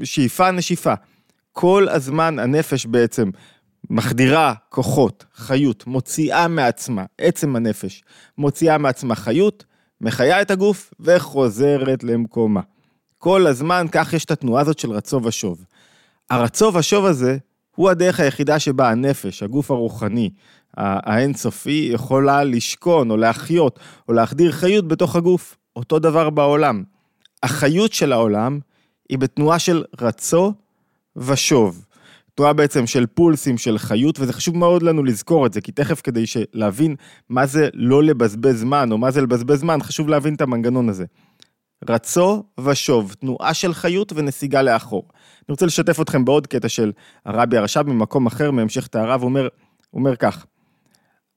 שאיפה, 0.04 0.52
נשיפה. 0.52 0.94
כל 1.52 1.90
הזמן 1.90 2.40
הנפש 2.40 2.86
בעצם 2.86 3.30
מחדירה 3.90 4.54
כוחות, 4.70 5.26
חיות, 5.36 5.88
מוציאה 5.88 6.48
מעצמה, 6.48 7.06
עצם 7.18 7.56
הנפש, 7.56 8.04
מוציאה 8.38 8.78
מעצמה 8.78 9.16
חיות, 9.16 9.66
מחיה 10.02 10.42
את 10.42 10.52
הגוף 10.52 10.94
וחוזרת 11.00 12.04
למקומה. 12.04 12.62
כל 13.18 13.48
הזמן 13.48 13.86
כך 13.92 14.14
יש 14.14 14.26
את 14.26 14.32
התנועה 14.32 14.62
הזאת 14.62 14.80
של 14.80 14.92
רצו 14.92 15.24
ושוב. 15.24 15.66
הרצו 16.30 16.74
ושוב 16.74 17.06
הזה 17.06 17.38
הוא 17.76 17.90
הדרך 17.90 18.20
היחידה 18.20 18.60
שבה 18.60 18.90
הנפש, 18.90 19.44
הגוף 19.44 19.72
הרוחני, 19.72 20.30
האינסופי, 20.78 21.90
יכולה 21.94 22.44
לשכון 22.44 23.12
או 23.12 23.18
להחיות 23.18 23.80
או 24.08 24.14
להחדיר 24.14 24.52
חיות 24.52 24.88
בתוך 24.88 25.16
הגוף. 25.16 25.58
אותו 25.76 26.00
דבר 26.00 26.30
בעולם. 26.30 26.84
החיות 27.44 27.94
של 27.94 28.12
העולם 28.12 28.60
היא 29.10 29.18
בתנועה 29.18 29.60
של 29.60 29.84
רצו 30.02 30.54
ושוב. 31.16 31.86
תנועה 32.36 32.54
בעצם 32.54 32.88
של 32.88 33.06
פולסים, 33.06 33.58
של 33.58 33.78
חיות, 33.78 34.20
וזה 34.20 34.34
חשוב 34.34 34.58
מאוד 34.58 34.84
לנו 34.84 35.04
לזכור 35.04 35.46
את 35.46 35.54
זה, 35.54 35.62
כי 35.62 35.72
תכף 35.72 36.02
כדי 36.02 36.24
להבין 36.54 36.96
מה 37.30 37.46
זה 37.46 37.70
לא 37.74 38.04
לבזבז 38.04 38.60
זמן, 38.60 38.92
או 38.92 38.98
מה 38.98 39.12
זה 39.12 39.22
לבזבז 39.22 39.60
זמן, 39.60 39.78
חשוב 39.82 40.10
להבין 40.10 40.36
את 40.36 40.42
המנגנון 40.42 40.90
הזה. 40.90 41.06
רצו 41.90 42.44
ושוב, 42.66 43.14
תנועה 43.14 43.54
של 43.54 43.74
חיות 43.74 44.14
ונסיגה 44.16 44.62
לאחור. 44.62 45.04
אני 45.14 45.46
רוצה 45.50 45.66
לשתף 45.66 46.02
אתכם 46.02 46.26
בעוד 46.26 46.48
קטע 46.48 46.70
של 46.70 46.92
הרבי 47.26 47.58
הרש"ב 47.58 47.82
ממקום 47.82 48.28
אחר, 48.28 48.52
מהמשך 48.52 48.88
הוא 48.94 49.04
אומר, 49.22 49.48
אומר 49.94 50.16
כך, 50.16 50.46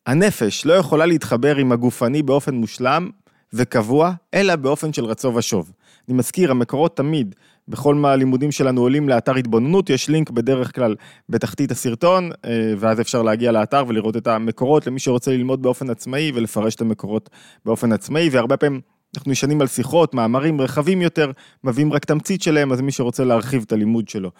הנפש 0.06 0.66
לא 0.66 0.73
יכולה 0.73 1.06
להתחבר 1.06 1.56
עם 1.56 1.73
הגופני 1.73 2.23
באופן 2.23 2.54
מושלם 2.54 3.11
וקבוע, 3.52 4.12
אלא 4.35 4.56
באופן 4.56 4.92
של 4.92 5.04
רצו 5.04 5.35
ושוב. 5.35 5.73
אני 6.09 6.16
מזכיר, 6.16 6.50
המקורות 6.50 6.97
תמיד, 6.97 7.35
בכל 7.68 7.94
מהלימודים 7.94 8.52
שלנו 8.52 8.80
עולים 8.80 9.09
לאתר 9.09 9.35
התבוננות, 9.35 9.90
יש 9.90 10.09
לינק 10.09 10.30
בדרך 10.30 10.75
כלל 10.75 10.97
בתחתית 11.28 11.71
הסרטון, 11.71 12.30
אה, 12.44 12.75
ואז 12.78 13.00
אפשר 13.00 13.23
להגיע 13.23 13.52
לאתר 13.52 13.85
ולראות 13.88 14.16
את 14.16 14.26
המקורות 14.26 14.87
למי 14.87 15.00
שרוצה 15.00 15.30
ללמוד 15.30 15.62
באופן 15.62 15.90
עצמאי 15.90 16.32
ולפרש 16.35 16.75
את 16.75 16.80
המקורות 16.80 17.30
באופן 17.64 17.92
עצמאי, 17.92 18.28
והרבה 18.32 18.56
פעמים 18.56 18.80
אנחנו 19.16 19.32
נשענים 19.32 19.61
על 19.61 19.66
שיחות, 19.66 20.14
מאמרים 20.14 20.61
רחבים 20.61 21.02
יותר, 21.02 21.30
מביאים 21.64 21.92
רק 21.92 22.04
תמצית 22.04 22.42
שלהם, 22.42 22.73
אז 22.73 22.80
מי 22.80 22.92
שרוצה 22.92 23.25
להרחיב 23.25 23.62
את 23.66 23.73
הלימוד 23.73 24.09
שלו. 24.09 24.30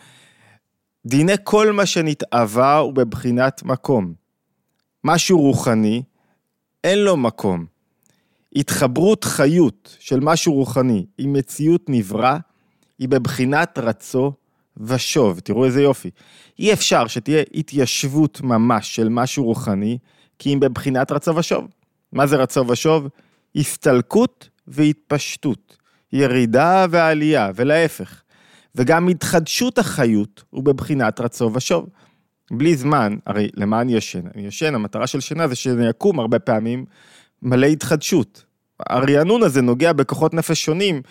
דיני 1.07 1.33
כל 1.45 1.73
מה 1.73 1.87
שנתאווה 1.87 2.77
הוא 2.77 2.93
בבחינת 2.93 3.63
מקום. 3.63 4.13
משהו 5.05 5.41
רוחני, 5.41 6.03
אין 6.85 6.99
לו 6.99 7.17
מקום. 7.17 7.72
התחברות 8.57 9.25
חיות 9.25 9.97
של 10.01 10.21
משהו 10.21 10.55
רוחני 10.55 11.07
עם 11.19 11.33
מציאות 11.33 11.85
נברא, 11.89 12.37
היא 12.99 13.09
בבחינת 13.09 13.79
רצו 13.79 14.33
ושוב. 14.77 15.41
תראו 15.41 15.65
איזה 15.65 15.83
יופי. 15.83 16.11
אי 16.59 16.73
אפשר 16.73 17.07
שתהיה 17.07 17.43
התיישבות 17.55 18.41
ממש 18.41 18.97
של 18.97 19.09
משהו 19.09 19.45
רוחני, 19.45 19.99
כי 20.39 20.55
אם 20.55 20.61
בבחינת 20.61 21.13
רצו 21.13 21.37
ושוב. 21.37 21.69
מה 22.13 22.27
זה 22.27 22.37
רצו 22.37 22.69
ושוב? 22.69 23.09
הסתלקות 23.57 24.49
והתפשטות, 24.67 25.77
ירידה 26.13 26.87
ועלייה, 26.91 27.51
ולהפך. 27.55 28.23
וגם 28.75 29.09
התחדשות 29.09 29.79
החיות 29.79 30.43
הוא 30.51 30.65
בבחינת 30.65 31.21
רצו 31.21 31.51
ושוב. 31.55 31.89
בלי 32.51 32.77
זמן, 32.77 33.17
הרי 33.27 33.49
למה 33.55 33.81
אני 33.81 33.95
ישן? 33.95 34.27
אני 34.35 34.47
ישן, 34.47 34.75
המטרה 34.75 35.07
של 35.07 35.21
שינה 35.21 35.49
זה 35.49 35.55
שאני 35.55 35.91
אקום 35.91 36.21
הרבה 36.21 36.39
פעמים 36.39 36.85
מלא 37.43 37.67
התחדשות. 37.67 38.45
הרענון 38.89 39.43
הזה 39.43 39.63
נוגע 39.63 39.93
בכוחות 39.93 40.35
נפש 40.35 40.65
שונים, 40.65 41.03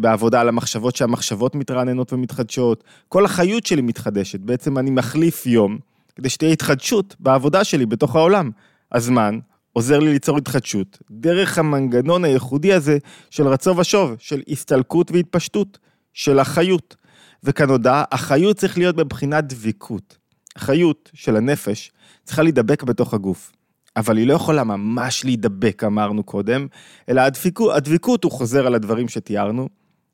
בעבודה 0.00 0.40
על 0.40 0.48
המחשבות 0.48 0.96
שהמחשבות 0.96 1.54
מתרעננות 1.54 2.12
ומתחדשות, 2.12 2.84
כל 3.08 3.24
החיות 3.24 3.66
שלי 3.66 3.82
מתחדשת, 3.82 4.40
בעצם 4.40 4.78
אני 4.78 4.90
מחליף 4.90 5.46
יום 5.46 5.78
כדי 6.16 6.28
שתהיה 6.28 6.52
התחדשות 6.52 7.16
בעבודה 7.20 7.64
שלי 7.64 7.86
בתוך 7.86 8.16
העולם. 8.16 8.50
הזמן 8.92 9.38
עוזר 9.72 9.98
לי 9.98 10.12
ליצור 10.12 10.38
התחדשות, 10.38 10.98
דרך 11.10 11.58
המנגנון 11.58 12.24
הייחודי 12.24 12.72
הזה 12.72 12.98
של 13.30 13.48
רצו 13.48 13.76
ושוב, 13.76 14.14
של 14.18 14.42
הסתלקות 14.48 15.10
והתפשטות, 15.10 15.78
של 16.12 16.38
החיות. 16.38 16.96
וכאן 17.44 17.70
הודעה, 17.70 18.04
החיות 18.12 18.56
צריך 18.56 18.78
להיות 18.78 18.96
בבחינת 18.96 19.44
דביקות. 19.44 20.16
החיות 20.56 21.10
של 21.14 21.36
הנפש 21.36 21.92
צריכה 22.24 22.42
להידבק 22.42 22.82
בתוך 22.82 23.14
הגוף. 23.14 23.52
אבל 23.96 24.16
היא 24.16 24.26
לא 24.26 24.34
יכולה 24.34 24.64
ממש 24.64 25.24
להידבק, 25.24 25.84
אמרנו 25.84 26.22
קודם, 26.22 26.66
אלא 27.08 27.20
הדביקות, 27.20 27.76
הדביקות, 27.76 28.24
הוא 28.24 28.32
חוזר 28.32 28.66
על 28.66 28.74
הדברים 28.74 29.08
שתיארנו, 29.08 29.68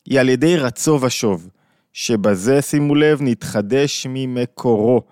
היא 0.07 0.21
על 0.21 0.29
ידי 0.29 0.57
רצו 0.57 0.99
ושוב, 1.03 1.49
שבזה, 1.93 2.63
שימו 2.63 2.95
לב, 2.95 3.23
נתחדש 3.23 4.07
ממקורו. 4.11 5.03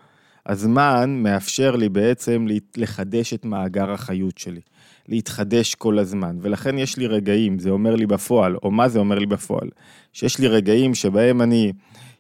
הזמן 0.47 1.21
מאפשר 1.23 1.77
לי 1.77 1.89
בעצם 1.89 2.47
לחדש 2.77 3.35
את 3.35 3.45
מאגר 3.45 3.91
החיות 3.91 4.39
שלי, 4.39 4.61
להתחדש 5.09 5.75
כל 5.75 5.99
הזמן, 5.99 6.37
ולכן 6.41 6.79
יש 6.79 6.97
לי 6.97 7.07
רגעים, 7.07 7.59
זה 7.59 7.71
אומר 7.71 7.95
לי 7.95 8.07
בפועל, 8.07 8.57
או 8.63 8.71
מה 8.71 8.89
זה 8.89 8.99
אומר 8.99 9.19
לי 9.19 9.27
בפועל? 9.27 9.69
שיש 10.13 10.39
לי 10.39 10.49
רגעים 10.49 10.95
שבהם 10.95 11.43
אני... 11.43 11.73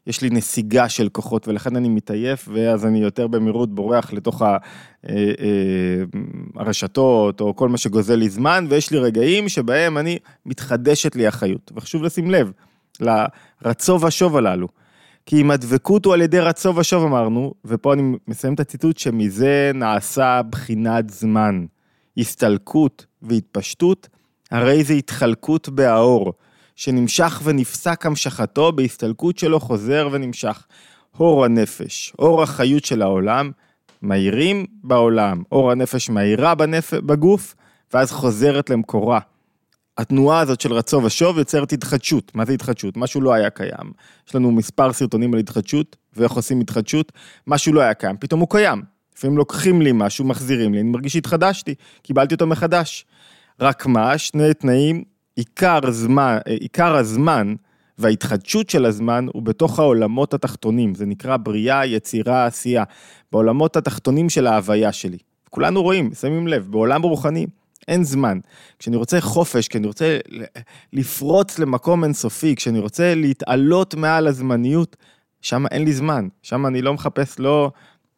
יש 0.08 0.22
לי 0.22 0.30
נסיגה 0.30 0.88
של 0.88 1.08
כוחות 1.08 1.48
ולכן 1.48 1.76
אני 1.76 1.88
מתעייף 1.88 2.48
ואז 2.52 2.86
אני 2.86 2.98
יותר 2.98 3.26
במהירות 3.26 3.74
בורח 3.74 4.12
לתוך 4.12 4.42
אה, 4.42 4.56
אה, 5.08 5.14
הרשתות 6.56 7.40
או 7.40 7.56
כל 7.56 7.68
מה 7.68 7.78
שגוזל 7.78 8.14
לי 8.14 8.28
זמן 8.28 8.66
ויש 8.68 8.90
לי 8.90 8.98
רגעים 8.98 9.48
שבהם 9.48 9.98
אני 9.98 10.18
מתחדשת 10.46 11.16
לי 11.16 11.26
החיות 11.26 11.72
וחשוב 11.74 12.02
לשים 12.02 12.30
לב 12.30 12.52
לרצו 13.00 14.00
ושוב 14.00 14.36
הללו. 14.36 14.68
כי 15.26 15.40
אם 15.40 15.50
הדבקות 15.50 16.04
הוא 16.04 16.14
על 16.14 16.22
ידי 16.22 16.40
רצו 16.40 16.76
ושוב 16.76 17.04
אמרנו, 17.04 17.54
ופה 17.64 17.92
אני 17.92 18.16
מסיים 18.28 18.54
את 18.54 18.60
הציטוט 18.60 18.98
שמזה 18.98 19.70
נעשה 19.74 20.40
בחינת 20.50 21.10
זמן. 21.10 21.64
הסתלקות 22.18 23.06
והתפשטות, 23.22 24.08
הרי 24.50 24.84
זה 24.84 24.92
התחלקות 24.94 25.68
באור. 25.68 26.32
שנמשך 26.78 27.40
ונפסק 27.44 28.06
המשכתו 28.06 28.72
בהסתלקות 28.72 29.38
שלו 29.38 29.60
חוזר 29.60 30.08
ונמשך. 30.12 30.66
אור 31.20 31.44
הנפש, 31.44 32.12
אור 32.18 32.42
החיות 32.42 32.84
של 32.84 33.02
העולם, 33.02 33.50
מאירים 34.02 34.66
בעולם, 34.84 35.42
אור 35.52 35.70
הנפש 35.70 36.10
מאירה 36.10 36.54
בנפ... 36.54 36.94
בגוף, 36.94 37.54
ואז 37.94 38.12
חוזרת 38.12 38.70
למקורה. 38.70 39.20
התנועה 39.98 40.40
הזאת 40.40 40.60
של 40.60 40.72
רצו 40.72 41.02
ושוב 41.04 41.38
יוצרת 41.38 41.72
התחדשות. 41.72 42.34
מה 42.34 42.44
זה 42.44 42.52
התחדשות? 42.52 42.96
משהו 42.96 43.20
לא 43.20 43.32
היה 43.32 43.50
קיים. 43.50 43.92
יש 44.28 44.34
לנו 44.34 44.52
מספר 44.52 44.92
סרטונים 44.92 45.34
על 45.34 45.40
התחדשות, 45.40 45.96
ואיך 46.16 46.32
עושים 46.32 46.60
התחדשות. 46.60 47.12
משהו 47.46 47.72
לא 47.72 47.80
היה 47.80 47.94
קיים, 47.94 48.16
פתאום 48.20 48.40
הוא 48.40 48.48
קיים. 48.50 48.82
לפעמים 49.16 49.38
לוקחים 49.38 49.82
לי 49.82 49.90
משהו, 49.94 50.24
מחזירים 50.24 50.74
לי, 50.74 50.80
אני 50.80 50.90
מרגיש 50.90 51.12
שהתחדשתי, 51.12 51.74
קיבלתי 52.02 52.34
אותו 52.34 52.46
מחדש. 52.46 53.06
רק 53.60 53.86
מה, 53.86 54.18
שני 54.18 54.54
תנאים 54.54 55.04
עיקר 55.38 55.78
הזמן, 55.82 56.38
עיקר 56.46 56.96
הזמן 56.96 57.54
וההתחדשות 57.98 58.70
של 58.70 58.84
הזמן 58.84 59.26
הוא 59.32 59.42
בתוך 59.42 59.78
העולמות 59.78 60.34
התחתונים, 60.34 60.94
זה 60.94 61.06
נקרא 61.06 61.36
בריאה, 61.36 61.86
יצירה, 61.86 62.46
עשייה, 62.46 62.84
בעולמות 63.32 63.76
התחתונים 63.76 64.28
של 64.28 64.46
ההוויה 64.46 64.92
שלי. 64.92 65.18
כולנו 65.50 65.82
רואים, 65.82 66.10
שמים 66.14 66.48
לב, 66.48 66.66
בעולם 66.70 67.02
רוחני 67.02 67.46
אין 67.88 68.04
זמן. 68.04 68.38
כשאני 68.78 68.96
רוצה 68.96 69.20
חופש, 69.20 69.68
כשאני 69.68 69.86
רוצה 69.86 70.18
לפרוץ 70.92 71.58
למקום 71.58 72.04
אינסופי, 72.04 72.56
כשאני 72.56 72.78
רוצה 72.78 73.14
להתעלות 73.14 73.94
מעל 73.94 74.26
הזמניות, 74.26 74.96
שם 75.40 75.66
אין 75.70 75.84
לי 75.84 75.92
זמן, 75.92 76.28
שם 76.42 76.66
אני 76.66 76.82
לא 76.82 76.94
מחפש 76.94 77.38
לא 77.38 77.70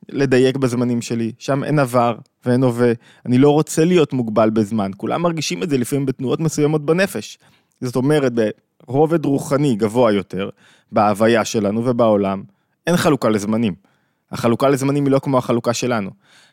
לדייק 0.09 0.57
בזמנים 0.57 1.03
שלי, 1.03 1.33
שם 1.39 1.65
אין 1.65 1.79
עבר 1.79 2.15
ואין 2.47 2.63
הווה, 2.63 2.93
אני 3.27 3.39
לא 3.39 3.51
רוצה 3.51 3.85
להיות 3.85 4.13
מוגבל 4.13 4.51
בזמן, 4.51 4.91
כולם 4.97 5.23
מרגישים 5.23 5.63
את 5.63 5.71
זה 5.71 5.79
לפעמים 5.79 6.07
בתנועות 6.07 6.41
מסוימות 6.41 6.87
בנפש. 6.87 7.39
זאת 7.81 7.97
אומרת, 7.97 8.33
ברובד 8.87 9.25
רוחני 9.25 9.77
גבוה 9.77 10.13
יותר, 10.13 10.51
בהוויה 10.93 11.45
שלנו 11.45 11.85
ובעולם, 11.87 12.43
אין 12.87 12.97
חלוקה 12.97 13.29
לזמנים. 13.29 13.75
החלוקה 14.31 14.69
לזמנים 14.69 15.05
היא 15.05 15.13
לא 15.13 15.19
כמו 15.19 15.39
החלוקה 15.39 15.75
שלנו. 15.75 16.11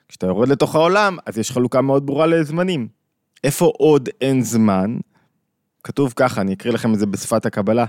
כשאתה 0.08 0.26
יורד 0.26 0.50
לתוך 0.50 0.76
העולם, 0.76 1.18
אז 1.26 1.38
יש 1.38 1.52
חלוקה 1.52 1.82
מאוד 1.82 2.06
ברורה 2.06 2.28
לזמנים. 2.28 2.88
איפה 3.44 3.72
עוד 3.78 4.10
אין 4.22 4.42
זמן? 4.42 4.98
כתוב 5.84 6.14
ככה, 6.16 6.42
אני 6.42 6.54
אקריא 6.54 6.74
לכם 6.74 6.94
את 6.94 7.00
זה 7.00 7.06
בשפת 7.06 7.46
הקבלה, 7.46 7.86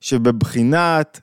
שבבחינת, 0.00 1.20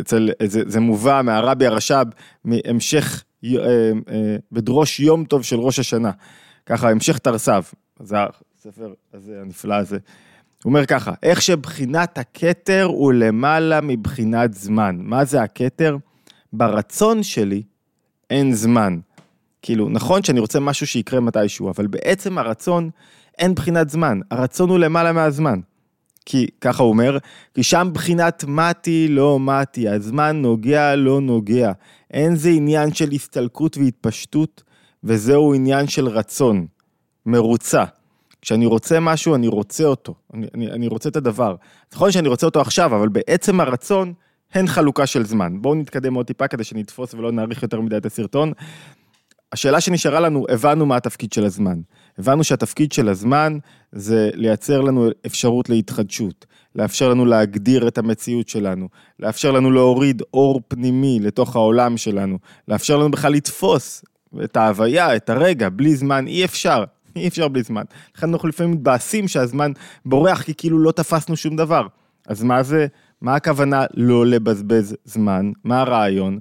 אצל, 0.00 0.30
זה, 0.46 0.62
זה 0.66 0.80
מובא 0.80 1.20
מהרבי 1.24 1.66
הרש"ב, 1.66 2.06
מהמשך, 2.44 3.24
אה, 3.44 3.50
אה, 3.58 4.36
בדרוש 4.52 5.00
יום 5.00 5.24
טוב 5.24 5.42
של 5.42 5.56
ראש 5.56 5.78
השנה. 5.78 6.10
ככה, 6.66 6.90
המשך 6.90 7.18
תרס"ו, 7.18 7.52
זה 8.00 8.16
הספר 8.58 8.92
הזה 9.14 9.40
הנפלא 9.40 9.74
הזה. 9.74 9.98
הוא 10.64 10.70
אומר 10.70 10.86
ככה, 10.86 11.12
איך 11.22 11.42
שבחינת 11.42 12.18
הכתר 12.18 12.84
הוא 12.84 13.12
למעלה 13.12 13.80
מבחינת 13.80 14.54
זמן. 14.54 14.96
מה 15.00 15.24
זה 15.24 15.42
הכתר? 15.42 15.96
ברצון 16.52 17.22
שלי 17.22 17.62
אין 18.30 18.54
זמן. 18.54 18.98
כאילו, 19.62 19.88
נכון 19.88 20.22
שאני 20.22 20.40
רוצה 20.40 20.60
משהו 20.60 20.86
שיקרה 20.86 21.20
מתישהו, 21.20 21.70
אבל 21.70 21.86
בעצם 21.86 22.38
הרצון 22.38 22.90
אין 23.38 23.54
בחינת 23.54 23.90
זמן, 23.90 24.20
הרצון 24.30 24.70
הוא 24.70 24.78
למעלה 24.78 25.12
מהזמן. 25.12 25.60
כי, 26.30 26.46
ככה 26.60 26.82
הוא 26.82 26.90
אומר, 26.90 27.18
כי 27.54 27.62
שם 27.62 27.90
בחינת 27.92 28.44
מתי 28.48 29.08
לא 29.08 29.38
מתי, 29.40 29.88
הזמן 29.88 30.42
נוגע 30.42 30.96
לא 30.96 31.20
נוגע. 31.20 31.72
אין 32.10 32.36
זה 32.36 32.48
עניין 32.48 32.94
של 32.94 33.10
הסתלקות 33.12 33.78
והתפשטות, 33.78 34.62
וזהו 35.04 35.54
עניין 35.54 35.86
של 35.86 36.08
רצון, 36.08 36.66
מרוצה. 37.26 37.84
כשאני 38.42 38.66
רוצה 38.66 39.00
משהו, 39.00 39.34
אני 39.34 39.48
רוצה 39.48 39.84
אותו. 39.84 40.14
אני, 40.34 40.46
אני, 40.54 40.70
אני 40.70 40.86
רוצה 40.88 41.08
את 41.08 41.16
הדבר. 41.16 41.54
נכון 41.94 42.12
שאני 42.12 42.28
רוצה 42.28 42.46
אותו 42.46 42.60
עכשיו, 42.60 42.96
אבל 42.96 43.08
בעצם 43.08 43.60
הרצון, 43.60 44.12
אין 44.54 44.66
חלוקה 44.66 45.06
של 45.06 45.24
זמן. 45.24 45.62
בואו 45.62 45.74
נתקדם 45.74 46.14
עוד 46.14 46.26
טיפה 46.26 46.48
כדי 46.48 46.64
שנתפוס 46.64 47.14
ולא 47.14 47.32
נאריך 47.32 47.62
יותר 47.62 47.80
מדי 47.80 47.96
את 47.96 48.06
הסרטון. 48.06 48.52
השאלה 49.52 49.80
שנשארה 49.80 50.20
לנו, 50.20 50.46
הבנו 50.48 50.86
מה 50.86 50.96
התפקיד 50.96 51.32
של 51.32 51.44
הזמן. 51.44 51.80
הבנו 52.18 52.44
שהתפקיד 52.44 52.92
של 52.92 53.08
הזמן 53.08 53.58
זה 53.92 54.30
לייצר 54.34 54.80
לנו 54.80 55.08
אפשרות 55.26 55.68
להתחדשות, 55.68 56.46
לאפשר 56.74 57.08
לנו 57.08 57.24
להגדיר 57.24 57.88
את 57.88 57.98
המציאות 57.98 58.48
שלנו, 58.48 58.88
לאפשר 59.20 59.50
לנו 59.50 59.70
להוריד 59.70 60.22
אור 60.34 60.60
פנימי 60.68 61.18
לתוך 61.20 61.56
העולם 61.56 61.96
שלנו, 61.96 62.38
לאפשר 62.68 62.96
לנו 62.96 63.10
בכלל 63.10 63.32
לתפוס 63.32 64.04
את 64.44 64.56
ההוויה, 64.56 65.16
את 65.16 65.30
הרגע, 65.30 65.68
בלי 65.68 65.96
זמן, 65.96 66.26
אי 66.26 66.44
אפשר. 66.44 66.84
אי 67.16 67.28
אפשר 67.28 67.48
בלי 67.48 67.62
זמן. 67.62 67.82
לכן 68.16 68.28
אנחנו 68.28 68.48
לפעמים 68.48 68.72
מתבאסים 68.72 69.28
שהזמן 69.28 69.72
בורח 70.04 70.42
כי 70.42 70.54
כאילו 70.54 70.78
לא 70.78 70.92
תפסנו 70.92 71.36
שום 71.36 71.56
דבר. 71.56 71.86
אז 72.26 72.42
מה 72.42 72.62
זה, 72.62 72.86
מה 73.20 73.34
הכוונה 73.34 73.84
לא 73.94 74.26
לבזבז 74.26 74.96
זמן? 75.04 75.50
מה 75.64 75.80
הרעיון? 75.80 76.38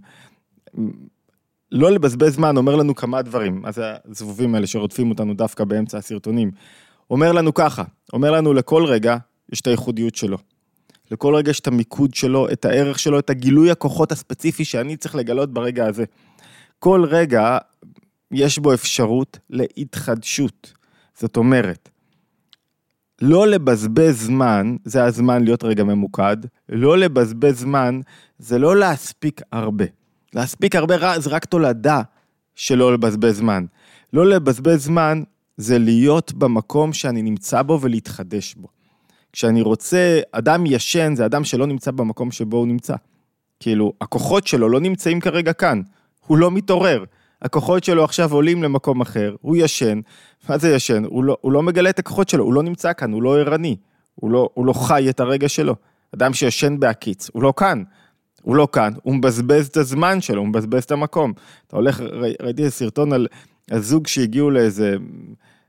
לא 1.72 1.92
לבזבז 1.92 2.34
זמן 2.34 2.58
אומר 2.58 2.76
לנו 2.76 2.96
כמה 2.96 3.22
דברים, 3.22 3.62
מה 3.62 3.72
זה 3.72 3.84
הזבובים 4.06 4.56
האלה 4.56 4.68
שרודפים 4.68 5.10
אותנו 5.10 5.34
דווקא 5.34 5.64
באמצע 5.64 5.98
הסרטונים. 5.98 6.52
אומר 7.10 7.32
לנו 7.32 7.54
ככה, 7.54 7.84
אומר 8.14 8.32
לנו 8.32 8.54
לכל 8.54 8.86
רגע 8.86 9.18
יש 9.52 9.62
את 9.62 9.68
הייחודיות 9.68 10.16
שלו. 10.16 10.38
לכל 11.12 11.36
רגע 11.36 11.50
יש 11.50 11.60
את 11.60 11.68
המיקוד 11.68 12.14
שלו, 12.14 12.50
את 12.52 12.66
הערך 12.66 13.00
שלו, 13.00 13.20
את 13.20 13.30
הגילוי 13.30 13.72
הכוחות 13.72 14.12
הספציפי 14.12 14.66
שאני 14.66 14.98
צריך 14.98 15.16
לגלות 15.16 15.54
ברגע 15.54 15.86
הזה. 15.86 16.06
כל 16.80 17.06
רגע 17.06 17.58
יש 18.32 18.60
בו 18.60 18.74
אפשרות 18.74 19.40
להתחדשות. 19.50 20.74
זאת 21.20 21.38
אומרת, 21.38 21.90
לא 23.22 23.48
לבזבז 23.48 24.22
זמן, 24.22 24.76
זה 24.86 25.04
הזמן 25.04 25.44
להיות 25.44 25.64
רגע 25.64 25.84
ממוקד, 25.84 26.38
לא 26.70 26.98
לבזבז 26.98 27.60
זמן, 27.60 28.00
זה 28.40 28.60
לא 28.60 28.76
להספיק 28.76 29.42
הרבה. 29.52 29.86
להספיק 30.38 30.76
הרבה 30.76 30.96
רע 30.96 31.20
זה 31.20 31.30
רק 31.30 31.46
תולדה 31.46 32.02
של 32.56 32.76
לא 32.76 32.94
לבזבז 32.94 33.38
זמן. 33.38 33.66
לא 34.14 34.26
לבזבז 34.26 34.84
זמן 34.84 35.24
זה 35.58 35.80
להיות 35.80 36.34
במקום 36.34 36.94
שאני 36.94 37.22
נמצא 37.22 37.62
בו 37.62 37.80
ולהתחדש 37.82 38.56
בו. 38.56 38.68
כשאני 39.34 39.62
רוצה, 39.62 40.20
אדם 40.32 40.66
ישן 40.66 41.14
זה 41.16 41.26
אדם 41.26 41.44
שלא 41.44 41.68
נמצא 41.68 41.92
במקום 41.92 42.32
שבו 42.32 42.58
הוא 42.58 42.68
נמצא. 42.68 42.96
כאילו, 43.60 43.94
הכוחות 44.02 44.48
שלו 44.48 44.70
לא 44.70 44.80
נמצאים 44.80 45.20
כרגע 45.20 45.54
כאן, 45.54 45.82
הוא 46.28 46.38
לא 46.38 46.52
מתעורר. 46.52 47.04
הכוחות 47.42 47.84
שלו 47.84 48.04
עכשיו 48.04 48.34
עולים 48.34 48.64
למקום 48.64 49.02
אחר, 49.02 49.36
הוא 49.42 49.58
ישן, 49.58 50.00
מה 50.50 50.58
זה 50.58 50.70
ישן? 50.76 51.04
הוא 51.06 51.24
לא, 51.24 51.38
הוא 51.42 51.52
לא 51.52 51.64
מגלה 51.64 51.90
את 51.90 52.00
הכוחות 52.00 52.30
שלו, 52.30 52.44
הוא 52.44 52.54
לא 52.54 52.64
נמצא 52.64 52.94
כאן, 52.94 53.12
הוא 53.12 53.24
לא 53.24 53.40
ערני, 53.40 53.76
הוא 54.16 54.32
לא, 54.32 54.50
הוא 54.54 54.66
לא 54.66 54.74
חי 54.74 55.10
את 55.10 55.20
הרגע 55.20 55.50
שלו. 55.50 55.76
אדם 56.16 56.34
שישן 56.34 56.80
בהקיץ, 56.80 57.30
הוא 57.34 57.44
לא 57.44 57.54
כאן, 57.58 57.84
הוא 58.42 58.56
לא 58.56 58.68
כאן, 58.72 58.94
הוא 59.04 59.16
מבזבז 59.16 59.68
את 59.68 59.78
הזמן 59.78 60.22
שלו, 60.22 60.40
הוא 60.40 60.48
מבזבז 60.48 60.84
את 60.84 60.92
המקום. 60.92 61.34
אתה 61.68 61.76
הולך, 61.76 62.02
ראי, 62.02 62.34
ראיתי 62.42 62.64
איזה 62.64 62.76
סרטון 62.76 63.14
על 63.14 63.28
הזוג 63.72 64.08
שהגיעו 64.08 64.50
לאיזה 64.52 64.96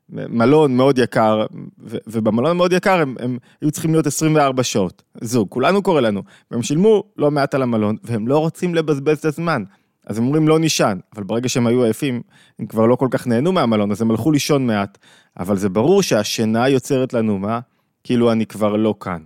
מלון 0.08 0.76
מאוד 0.76 0.98
יקר, 0.98 1.46
ו, 1.80 1.96
ובמלון 2.06 2.56
מאוד 2.56 2.72
יקר 2.72 3.00
הם, 3.00 3.14
הם 3.20 3.38
היו 3.60 3.70
צריכים 3.70 3.92
להיות 3.92 4.06
24 4.06 4.62
שעות, 4.62 5.02
זוג, 5.20 5.48
כולנו 5.48 5.82
קורא 5.82 6.00
לנו, 6.00 6.22
והם 6.50 6.62
שילמו 6.62 7.04
לא 7.16 7.30
מעט 7.30 7.54
על 7.54 7.62
המלון, 7.62 7.96
והם 8.04 8.28
לא 8.28 8.38
רוצים 8.38 8.75
לבזבז 8.75 9.18
את 9.18 9.25
הזמן. 9.25 9.62
אז 10.06 10.18
הם 10.18 10.25
אומרים 10.25 10.48
לא 10.48 10.58
נישן, 10.58 10.98
אבל 11.14 11.22
ברגע 11.22 11.48
שהם 11.48 11.66
היו 11.66 11.84
עייפים, 11.84 12.22
הם 12.58 12.66
כבר 12.66 12.87
לא 12.87 12.96
כל 12.96 13.08
כך 13.10 13.26
נהנו 13.26 13.52
מהמלון, 13.52 13.90
אז 13.90 14.02
הם 14.02 14.10
הלכו 14.10 14.32
לישון 14.32 14.66
מעט. 14.66 14.99
אבל 15.38 15.56
זה 15.56 15.69
ברור 15.69 16.02
שהשינה 16.02 16.69
יוצרת 16.69 17.12
לנו 17.12 17.38
מה? 17.38 17.60
כאילו 18.04 18.32
אני 18.32 18.47
כבר 18.47 18.76
לא 18.76 18.95
כאן. 19.00 19.23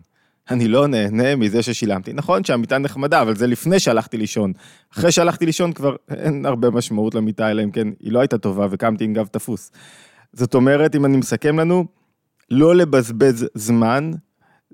אני 0.53 0.69
לא 0.69 0.87
נהנה 0.87 1.37
מזה 1.37 1.62
ששילמתי. 1.62 2.12
נכון 2.12 2.45
שהמיטה 2.45 2.79
נחמדה, 2.79 3.23
אבל 3.23 3.37
זה 3.37 3.47
לפני 3.47 3.81
שהלכתי 3.81 4.17
לישון. 4.17 4.53
אחרי 4.93 5.12
שהלכתי 5.12 5.47
לישון 5.47 5.73
כבר 5.73 5.97
אין 6.11 6.47
הרבה 6.47 6.71
משמעות 6.71 7.15
למיטה, 7.15 7.51
אלא 7.51 7.62
אם 7.62 7.71
כן 7.71 7.88
היא 8.01 8.12
לא 8.12 8.21
הייתה 8.21 8.38
טובה 8.38 8.67
וקמתי 8.71 9.05
עם 9.05 9.12
גב 9.12 9.27
תפוס. 9.27 9.73
זאת 10.33 10.55
אומרת, 10.55 10.97
אם 10.97 11.05
אני 11.05 11.17
מסכם 11.17 11.59
לנו, 11.59 11.85
לא 12.51 12.77
לבזבז 12.77 13.47
זמן, 13.55 14.11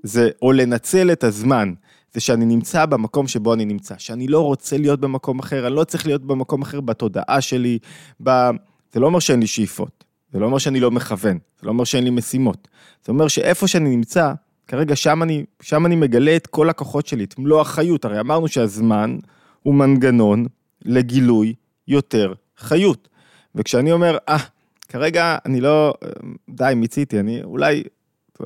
זה, 0.03 0.29
או 0.41 0.51
לנצל 0.51 1.11
את 1.11 1.23
הזמן. 1.23 1.73
זה 2.13 2.19
שאני 2.19 2.45
נמצא 2.45 2.85
במקום 2.85 3.27
שבו 3.27 3.53
אני 3.53 3.65
נמצא, 3.65 3.95
שאני 3.97 4.27
לא 4.27 4.39
רוצה 4.39 4.77
להיות 4.77 4.99
במקום 4.99 5.39
אחר, 5.39 5.67
אני 5.67 5.75
לא 5.75 5.83
צריך 5.83 6.05
להיות 6.05 6.25
במקום 6.25 6.61
אחר 6.61 6.81
בתודעה 6.81 7.41
שלי, 7.41 7.79
ב... 8.23 8.49
זה 8.93 8.99
לא 8.99 9.05
אומר 9.05 9.19
שאין 9.19 9.39
לי 9.39 9.47
שאיפות, 9.47 10.03
זה 10.31 10.39
לא 10.39 10.45
אומר 10.45 10.57
שאני 10.57 10.79
לא 10.79 10.91
מכוון, 10.91 11.37
זה 11.59 11.65
לא 11.67 11.71
אומר 11.71 11.83
שאין 11.83 12.03
לי 12.03 12.09
משימות, 12.09 12.67
זה 13.05 13.11
אומר 13.11 13.27
שאיפה 13.27 13.67
שאני 13.67 13.89
נמצא, 13.89 14.33
כרגע 14.69 14.95
שם 14.95 15.23
אני, 15.23 15.45
שם 15.61 15.85
אני 15.85 15.95
מגלה 15.95 16.35
את 16.35 16.47
כל 16.47 16.69
הכוחות 16.69 17.07
שלי, 17.07 17.23
את 17.23 17.39
מלוא 17.39 17.61
החיות, 17.61 18.05
הרי 18.05 18.19
אמרנו 18.19 18.47
שהזמן 18.47 19.17
הוא 19.63 19.73
מנגנון 19.73 20.45
לגילוי 20.85 21.53
יותר 21.87 22.33
חיות. 22.57 23.09
וכשאני 23.55 23.91
אומר, 23.91 24.17
אה, 24.29 24.35
ah, 24.35 24.39
כרגע 24.87 25.37
אני 25.45 25.61
לא, 25.61 25.93
די, 26.49 26.73
מיציתי, 26.75 27.19
אני 27.19 27.43
אולי 27.43 27.83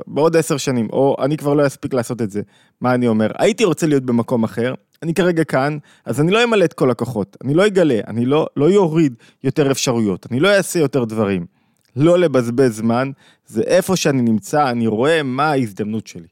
בעוד 0.08 0.38
עשר 0.38 0.58
שנים, 0.58 0.88
או 0.94 1.16
אני 1.20 1.38
כבר 1.38 1.54
לא 1.54 1.68
אספיק 1.68 1.94
לעשות 1.94 2.22
את 2.22 2.32
זה. 2.32 2.42
מה 2.82 2.94
אני 2.94 3.08
אומר? 3.08 3.32
הייתי 3.38 3.66
רוצה 3.66 3.88
להיות 3.88 4.04
במקום 4.04 4.44
אחר, 4.44 4.74
אני 5.04 5.14
כרגע 5.14 5.44
כאן, 5.44 5.78
אז 6.06 6.22
אני 6.22 6.32
לא 6.32 6.44
אמלא 6.44 6.66
את 6.66 6.74
כל 6.74 6.92
הכוחות, 6.92 7.38
אני 7.44 7.54
לא 7.54 7.68
אגלה, 7.68 8.00
אני 8.08 8.26
לא, 8.26 8.48
לא 8.58 8.70
יוריד 8.70 9.16
יותר 9.44 9.72
אפשרויות, 9.72 10.28
אני 10.32 10.40
לא 10.40 10.50
אעשה 10.50 10.80
יותר 10.80 11.04
דברים. 11.04 11.46
לא 11.96 12.20
לבזבז 12.20 12.78
זמן, 12.78 13.12
זה 13.46 13.62
איפה 13.62 13.96
שאני 13.96 14.22
נמצא, 14.22 14.70
אני 14.70 14.88
רואה 14.88 15.24
מה 15.24 15.52
ההזדמנות 15.52 16.08
שלי. 16.08 16.28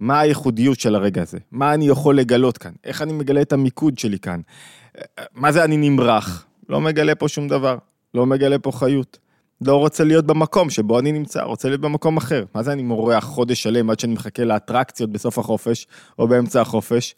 מה 0.00 0.20
הייחודיות 0.20 0.80
של 0.80 0.94
הרגע 0.94 1.22
הזה? 1.22 1.38
מה 1.52 1.74
אני 1.74 1.88
יכול 1.88 2.18
לגלות 2.18 2.58
כאן? 2.58 2.72
איך 2.84 3.02
אני 3.02 3.12
מגלה 3.12 3.42
את 3.42 3.52
המיקוד 3.52 3.98
שלי 3.98 4.18
כאן? 4.18 4.40
מה 5.34 5.52
זה 5.52 5.64
אני 5.64 5.76
נמרח? 5.76 6.46
לא 6.68 6.80
מגלה 6.80 7.14
פה 7.14 7.28
שום 7.28 7.48
דבר, 7.48 7.78
לא 8.14 8.26
מגלה 8.26 8.58
פה 8.58 8.72
חיות. 8.72 9.18
לא 9.60 9.76
רוצה 9.76 10.04
להיות 10.04 10.26
במקום 10.26 10.70
שבו 10.70 10.98
אני 10.98 11.12
נמצא, 11.12 11.42
רוצה 11.42 11.68
להיות 11.68 11.80
במקום 11.80 12.16
אחר. 12.16 12.44
מה 12.54 12.62
זה 12.62 12.72
אני 12.72 12.82
מורח 12.82 13.24
חודש 13.24 13.62
שלם 13.62 13.90
עד 13.90 14.00
שאני 14.00 14.12
מחכה 14.12 14.44
לאטרקציות 14.44 15.10
בסוף 15.10 15.38
החופש, 15.38 15.86
או 16.18 16.28
באמצע 16.28 16.60
החופש? 16.60 17.14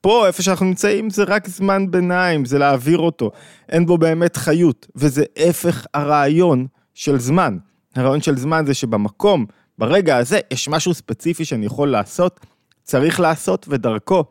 פה, 0.00 0.26
איפה 0.26 0.42
שאנחנו 0.42 0.66
נמצאים, 0.66 1.10
זה 1.10 1.24
רק 1.24 1.48
זמן 1.48 1.90
ביניים, 1.90 2.44
זה 2.44 2.58
להעביר 2.58 2.98
אותו. 2.98 3.30
אין 3.68 3.86
בו 3.86 3.98
באמת 3.98 4.36
חיות, 4.36 4.86
וזה 4.96 5.24
הפך 5.36 5.86
הרעיון 5.94 6.66
של 6.94 7.18
זמן. 7.18 7.58
הרעיון 7.94 8.20
של 8.20 8.36
זמן 8.36 8.66
זה 8.66 8.74
שבמקום, 8.74 9.46
ברגע 9.78 10.16
הזה, 10.16 10.40
יש 10.50 10.68
משהו 10.68 10.94
ספציפי 10.94 11.44
שאני 11.44 11.66
יכול 11.66 11.90
לעשות, 11.90 12.40
צריך 12.82 13.20
לעשות, 13.20 13.66
ודרכו 13.68 14.24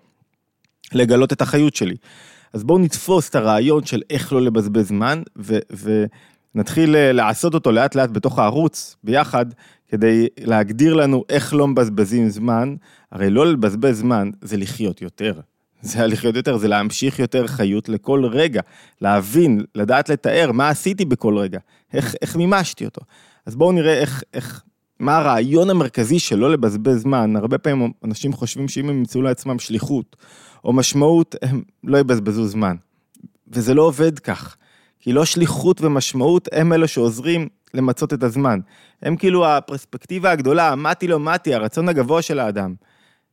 לגלות 0.93 1.33
את 1.33 1.41
החיות 1.41 1.75
שלי. 1.75 1.95
אז 2.53 2.63
בואו 2.63 2.79
נתפוס 2.79 3.29
את 3.29 3.35
הרעיון 3.35 3.85
של 3.85 4.01
איך 4.09 4.33
לא 4.33 4.41
לבזבז 4.41 4.87
זמן, 4.87 5.21
ו... 5.37 5.57
ו- 5.73 6.05
נתחיל 6.55 6.95
אה, 6.95 7.11
לעשות 7.11 7.53
אותו 7.53 7.71
לאט 7.71 7.95
לאט 7.95 8.09
בתוך 8.09 8.39
הערוץ, 8.39 8.95
ביחד, 9.03 9.45
כדי 9.87 10.27
להגדיר 10.39 10.93
לנו 10.93 11.23
איך 11.29 11.53
לא 11.53 11.67
מבזבזים 11.67 12.29
זמן. 12.29 12.75
הרי 13.11 13.29
לא 13.29 13.47
לבזבז 13.51 13.99
זמן 13.99 14.29
זה 14.41 14.57
לחיות 14.57 15.01
יותר. 15.01 15.39
זה 15.81 16.07
לחיות 16.07 16.35
יותר, 16.35 16.57
זה 16.57 16.67
להמשיך 16.67 17.19
יותר 17.19 17.47
חיות 17.47 17.89
לכל 17.89 18.25
רגע, 18.25 18.61
להבין, 19.01 19.63
לדעת 19.75 20.09
לתאר 20.09 20.51
מה 20.51 20.69
עשיתי 20.69 21.05
בכל 21.05 21.37
רגע, 21.37 21.59
איך, 21.93 22.15
איך 22.21 22.35
מימשתי 22.35 22.85
אותו. 22.85 23.01
אז 23.45 23.55
בואו 23.55 23.71
נראה 23.71 23.93
איך, 23.93 24.23
איך, 24.33 24.63
מה 24.99 25.17
הרעיון 25.17 25.69
המרכזי 25.69 26.19
של 26.19 26.35
לא 26.35 26.51
לבזבז 26.51 27.01
זמן. 27.01 27.35
הרבה 27.35 27.57
פעמים 27.57 27.91
אנשים 28.03 28.33
חושבים 28.33 28.67
שאם 28.67 28.89
הם 28.89 28.97
ימצאו 28.97 29.21
לעצמם 29.21 29.59
שליחות 29.59 30.15
או 30.63 30.73
משמעות, 30.73 31.35
הם 31.41 31.61
לא 31.83 31.97
יבזבזו 31.97 32.47
זמן. 32.47 32.75
וזה 33.47 33.73
לא 33.73 33.81
עובד 33.81 34.19
כך. 34.19 34.55
כי 34.99 35.13
לא 35.13 35.25
שליחות 35.25 35.81
ומשמעות 35.81 36.47
הם 36.51 36.73
אלה 36.73 36.87
שעוזרים 36.87 37.47
למצות 37.73 38.13
את 38.13 38.23
הזמן. 38.23 38.59
הם 39.01 39.15
כאילו 39.15 39.47
הפרספקטיבה 39.47 40.31
הגדולה, 40.31 40.75
מתי 40.75 41.07
לא 41.07 41.19
מתי, 41.19 41.53
הרצון 41.53 41.89
הגבוה 41.89 42.21
של 42.21 42.39
האדם. 42.39 42.75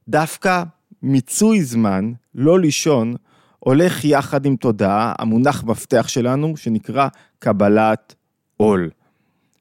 דווקא 0.08 0.62
מיצוי 1.02 1.62
זמן, 1.62 2.12
לא 2.38 2.60
לישון, 2.60 3.14
הולך 3.58 4.04
יחד 4.04 4.46
עם 4.46 4.56
תודעה, 4.56 5.12
המונח 5.18 5.64
מפתח 5.64 6.08
שלנו, 6.08 6.56
שנקרא 6.56 7.08
קבלת 7.38 8.14
עול. 8.56 8.90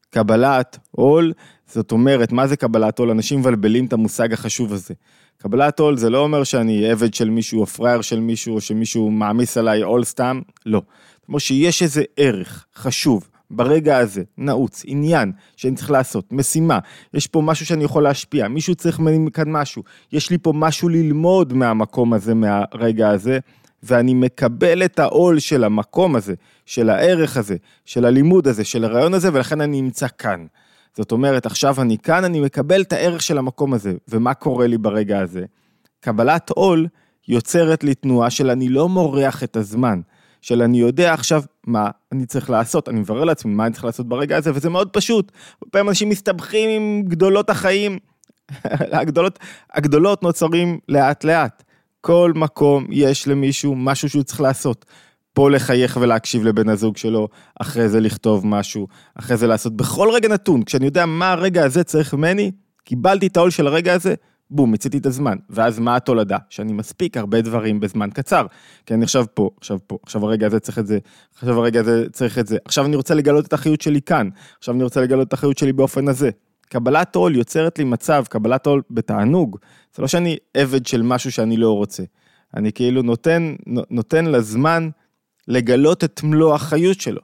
קבלת 0.10 0.80
עול, 0.92 1.34
זאת 1.68 1.92
אומרת, 1.92 2.32
מה 2.32 2.48
זה 2.48 2.56
קבלת 2.58 3.00
עול? 3.00 3.12
אנשים 3.12 3.40
מבלבלים 3.40 3.86
את 3.86 3.94
המושג 3.94 4.34
החשוב 4.34 4.74
הזה. 4.74 4.94
קבלת 5.38 5.80
עול 5.80 5.98
זה 5.98 6.10
לא 6.10 6.20
אומר 6.20 6.44
שאני 6.44 6.92
עבד 6.92 7.14
של 7.14 7.30
מישהו 7.30 7.62
או 7.62 7.66
פראייר 7.66 8.02
של 8.02 8.20
מישהו 8.20 8.56
או 8.56 8.62
שמישהו 8.62 9.12
מעמיס 9.12 9.58
עליי 9.58 9.82
עול 9.82 10.04
סתם, 10.04 10.42
לא. 10.66 10.82
כמו 11.26 11.40
שיש 11.40 11.84
איזה 11.84 12.04
ערך 12.18 12.66
חשוב, 12.76 13.30
ברגע 13.52 13.98
הזה, 13.98 14.24
נעוץ, 14.38 14.84
עניין 14.86 15.32
שאני 15.56 15.76
צריך 15.76 15.92
לעשות, 15.92 16.34
משימה, 16.34 16.80
יש 17.14 17.28
פה 17.28 17.42
משהו 17.42 17.66
שאני 17.66 17.84
יכול 17.84 18.04
להשפיע, 18.04 18.48
מישהו 18.48 18.76
צריך 18.76 19.00
ממני 19.00 19.32
כאן 19.32 19.52
משהו, 19.52 19.84
יש 20.12 20.30
לי 20.30 20.38
פה 20.38 20.54
משהו 20.56 20.90
ללמוד 20.90 21.54
מהמקום 21.54 22.14
הזה, 22.14 22.34
מהרגע 22.34 23.10
הזה, 23.10 23.40
ואני 23.84 24.14
מקבל 24.14 24.86
את 24.86 25.00
העול 25.00 25.40
של 25.40 25.64
המקום 25.64 26.16
הזה, 26.16 26.34
של 26.66 26.90
הערך 26.90 27.38
הזה, 27.38 27.56
של 27.86 28.06
הלימוד 28.06 28.48
הזה, 28.48 28.64
של 28.64 28.84
הרעיון 28.84 29.14
הזה, 29.14 29.30
ולכן 29.34 29.62
אני 29.62 29.82
נמצא 29.82 30.08
כאן. 30.18 30.46
זאת 30.96 31.12
אומרת, 31.12 31.46
עכשיו 31.46 31.82
אני 31.82 31.98
כאן, 31.98 32.24
אני 32.24 32.40
מקבל 32.40 32.82
את 32.82 32.94
הערך 32.94 33.22
של 33.22 33.38
המקום 33.38 33.74
הזה, 33.74 33.94
ומה 34.08 34.34
קורה 34.34 34.68
לי 34.68 34.78
ברגע 34.78 35.20
הזה? 35.20 35.46
קבלת 36.00 36.50
עול 36.50 36.88
יוצרת 37.28 37.84
לי 37.84 37.96
תנועה 37.96 38.30
של 38.30 38.50
אני 38.50 38.70
לא 38.70 38.90
מורח 38.90 39.44
את 39.44 39.56
הזמן, 39.56 40.02
של 40.42 40.62
אני 40.62 40.80
יודע 40.80 41.14
עכשיו 41.14 41.44
מה 41.68 41.90
אני 42.12 42.26
צריך 42.26 42.50
לעשות, 42.50 42.90
אני 42.90 43.00
מברר 43.00 43.24
לעצמי 43.24 43.54
מה 43.54 43.66
אני 43.66 43.74
צריך 43.74 43.86
לעשות 43.86 44.10
ברגע 44.10 44.38
הזה, 44.38 44.52
וזה 44.54 44.70
מאוד 44.70 44.90
פשוט. 44.90 45.32
פעמים 45.72 45.90
אנשים 45.90 46.10
מסתבכים 46.10 46.70
עם 46.70 47.04
גדולות 47.08 47.50
החיים, 47.50 48.00
הגדולות, 49.00 49.40
הגדולות 49.74 50.24
נוצרים 50.24 50.80
לאט 50.90 51.24
לאט. 51.24 51.64
כל 52.02 52.32
מקום 52.36 52.88
יש 52.90 53.28
למישהו 53.28 53.76
משהו 53.76 54.10
שהוא 54.10 54.24
צריך 54.24 54.42
לעשות. 54.42 54.86
פה 55.34 55.50
לחייך 55.50 55.98
ולהקשיב 56.02 56.44
לבן 56.44 56.70
הזוג 56.70 56.98
שלו, 56.98 57.28
אחרי 57.62 57.90
זה 57.90 58.00
לכתוב 58.00 58.48
משהו, 58.48 58.88
אחרי 59.16 59.38
זה 59.38 59.48
לעשות 59.48 59.76
בכל 59.78 60.10
רגע 60.14 60.30
נתון, 60.30 60.64
כשאני 60.64 60.86
יודע 60.86 61.06
מה 61.06 61.32
הרגע 61.32 61.66
הזה 61.66 61.84
צריך 61.84 62.14
ממני, 62.14 62.52
קיבלתי 62.84 63.28
את 63.28 63.38
העול 63.38 63.50
של 63.50 63.68
הרגע 63.68 63.94
הזה, 63.94 64.16
בום, 64.50 64.72
מיציתי 64.72 64.98
את 64.98 65.06
הזמן. 65.06 65.38
ואז 65.50 65.80
מה 65.80 65.96
התולדה? 65.96 66.38
שאני 66.50 66.74
מספיק 66.74 67.18
הרבה 67.18 67.42
דברים 67.42 67.80
בזמן 67.80 68.10
קצר. 68.14 68.46
כי 68.86 68.94
אני 68.94 69.04
עכשיו 69.04 69.26
פה, 69.34 69.50
עכשיו 69.58 69.80
פה, 69.88 69.98
עכשיו 70.04 70.26
הרגע 70.26 70.48
הזה 70.48 70.60
צריך 70.60 70.80
את 70.80 70.88
זה, 70.88 71.00
עכשיו 71.36 71.60
הרגע 71.60 71.80
הזה 71.80 72.10
צריך 72.12 72.40
את 72.40 72.48
זה. 72.48 72.58
עכשיו 72.66 72.86
אני 72.86 72.96
רוצה 72.96 73.14
לגלות 73.14 73.48
את 73.48 73.54
החיות 73.54 73.82
שלי 73.82 74.02
כאן, 74.02 74.30
עכשיו 74.58 74.76
אני 74.76 74.84
רוצה 74.84 75.02
לגלות 75.02 75.28
את 75.28 75.34
החיות 75.34 75.58
שלי 75.58 75.74
באופן 75.74 76.08
הזה. 76.08 76.30
קבלת 76.70 77.16
עול 77.16 77.36
יוצרת 77.36 77.80
לי 77.80 77.86
מצב, 77.86 78.24
קבלת 78.30 78.66
עול 78.66 78.82
בתענוג. 78.92 79.58
זה 79.96 80.02
לא 80.02 80.08
שאני 80.08 80.38
עבד 80.54 80.86
של 80.86 81.02
משהו 81.02 81.32
שאני 81.32 81.58
לא 81.58 81.72
רוצה. 81.72 82.04
אני 82.56 82.72
כאילו 82.72 83.02
נותן, 83.02 83.56
נותן 83.90 84.26
לזמן 84.26 84.90
לגלות 85.48 86.04
את 86.04 86.24
מלוא 86.24 86.56
החיות 86.56 87.02
שלו. 87.02 87.22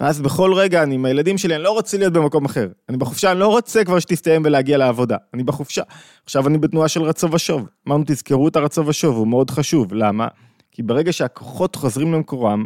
ואז 0.00 0.20
בכל 0.20 0.54
רגע 0.54 0.82
אני 0.82 0.94
עם 0.94 1.04
הילדים 1.04 1.38
שלי, 1.38 1.54
אני 1.54 1.62
לא 1.62 1.70
רוצה 1.70 1.98
להיות 1.98 2.12
במקום 2.12 2.44
אחר. 2.44 2.68
אני 2.88 2.96
בחופשה, 2.96 3.30
אני 3.32 3.40
לא 3.40 3.48
רוצה 3.48 3.84
כבר 3.84 3.98
שתסתיים 3.98 4.42
ולהגיע 4.44 4.78
לעבודה. 4.78 5.16
אני 5.34 5.42
בחופשה. 5.42 5.82
עכשיו 6.24 6.48
אני 6.48 6.58
בתנועה 6.58 6.88
של 6.88 7.02
רצו 7.02 7.32
ושוב. 7.32 7.68
אמרנו, 7.88 8.04
תזכרו 8.06 8.48
את 8.48 8.56
הרצו 8.56 8.86
ושוב, 8.86 9.16
הוא 9.16 9.28
מאוד 9.28 9.50
חשוב. 9.50 9.94
למה? 9.94 10.28
כי 10.72 10.82
ברגע 10.82 11.12
שהכוחות 11.12 11.76
חוזרים 11.76 12.12
למקורם, 12.12 12.64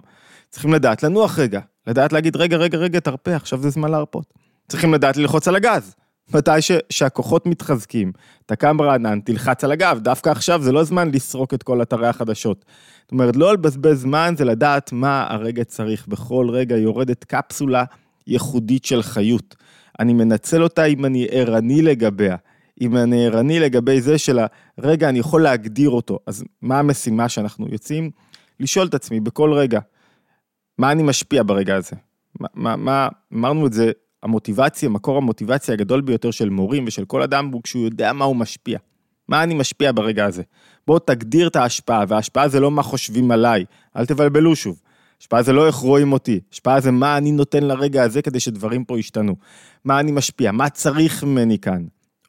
צריכים 0.50 0.74
לדעת 0.74 1.02
לנוח 1.02 1.38
רגע. 1.38 1.60
לדעת 1.86 2.12
להגיד, 2.12 2.36
רגע, 2.36 2.56
רגע, 2.56 2.78
רגע, 2.78 3.00
תרפה, 3.00 3.36
עכשיו 3.36 3.58
זה 3.58 3.70
זמן 3.70 3.90
להרפות. 3.90 4.34
צריכים 4.68 4.94
לדעת 4.94 5.16
ללחוץ 5.16 5.48
על 5.48 5.56
הגז. 5.56 5.94
מתי 6.34 6.62
ש, 6.62 6.72
שהכוחות 6.90 7.46
מתחזקים, 7.46 8.12
אתה 8.46 8.56
קם 8.56 8.80
רענן, 8.80 9.20
תלחץ 9.20 9.64
על 9.64 9.72
הגב, 9.72 9.98
דווקא 10.02 10.30
עכשיו 10.30 10.62
זה 10.62 10.72
לא 10.72 10.84
זמן 10.84 11.10
לסרוק 11.10 11.54
את 11.54 11.62
כל 11.62 11.82
אתרי 11.82 12.06
החדשות. 12.06 12.64
זאת 13.02 13.12
אומרת, 13.12 13.36
לא 13.36 13.52
לבזבז 13.52 14.00
זמן, 14.00 14.34
זה 14.38 14.44
לדעת 14.44 14.92
מה 14.92 15.26
הרגע 15.30 15.64
צריך. 15.64 16.06
בכל 16.08 16.46
רגע 16.52 16.76
יורדת 16.76 17.24
קפסולה 17.24 17.84
ייחודית 18.26 18.84
של 18.84 19.02
חיות. 19.02 19.56
אני 20.00 20.12
מנצל 20.12 20.62
אותה 20.62 20.84
אם 20.84 21.04
אני 21.04 21.26
ערני 21.30 21.82
לגביה. 21.82 22.36
אם 22.80 22.96
אני 22.96 23.26
ערני 23.26 23.60
לגבי 23.60 24.00
זה 24.00 24.18
של 24.18 24.38
הרגע, 24.78 25.08
אני 25.08 25.18
יכול 25.18 25.42
להגדיר 25.42 25.90
אותו. 25.90 26.18
אז 26.26 26.44
מה 26.62 26.78
המשימה 26.78 27.28
שאנחנו 27.28 27.66
יוצאים? 27.72 28.10
לשאול 28.60 28.86
את 28.86 28.94
עצמי 28.94 29.20
בכל 29.20 29.52
רגע, 29.52 29.80
מה 30.78 30.92
אני 30.92 31.02
משפיע 31.02 31.42
ברגע 31.42 31.76
הזה? 31.76 31.96
מה, 32.54 32.76
מה, 32.76 33.08
אמרנו 33.34 33.66
את 33.66 33.72
זה 33.72 33.90
המוטיבציה, 34.22 34.88
מקור 34.88 35.16
המוטיבציה 35.16 35.74
הגדול 35.74 36.00
ביותר 36.00 36.30
של 36.30 36.48
מורים 36.48 36.84
ושל 36.86 37.04
כל 37.04 37.22
אדם 37.22 37.50
הוא 37.52 37.62
כשהוא 37.62 37.84
יודע 37.84 38.12
מה 38.12 38.24
הוא 38.24 38.36
משפיע. 38.36 38.78
מה 39.28 39.42
אני 39.42 39.54
משפיע 39.54 39.92
ברגע 39.92 40.24
הזה? 40.24 40.42
בוא 40.86 40.98
תגדיר 40.98 41.48
את 41.48 41.56
ההשפעה, 41.56 42.04
וההשפעה 42.08 42.48
זה 42.48 42.60
לא 42.60 42.70
מה 42.70 42.82
חושבים 42.82 43.30
עליי, 43.30 43.64
אל 43.96 44.06
תבלבלו 44.06 44.56
שוב. 44.56 44.80
השפעה 45.20 45.42
זה 45.42 45.52
לא 45.52 45.66
איך 45.66 45.74
רואים 45.74 46.12
אותי, 46.12 46.40
השפעה 46.52 46.80
זה 46.80 46.90
מה 46.90 47.16
אני 47.16 47.32
נותן 47.32 47.62
לרגע 47.62 48.02
הזה 48.02 48.22
כדי 48.22 48.40
שדברים 48.40 48.84
פה 48.84 48.98
ישתנו. 48.98 49.36
מה 49.84 50.00
אני 50.00 50.12
משפיע, 50.12 50.52
מה 50.52 50.70
צריך 50.70 51.24
ממני 51.24 51.58
כאן. 51.58 51.84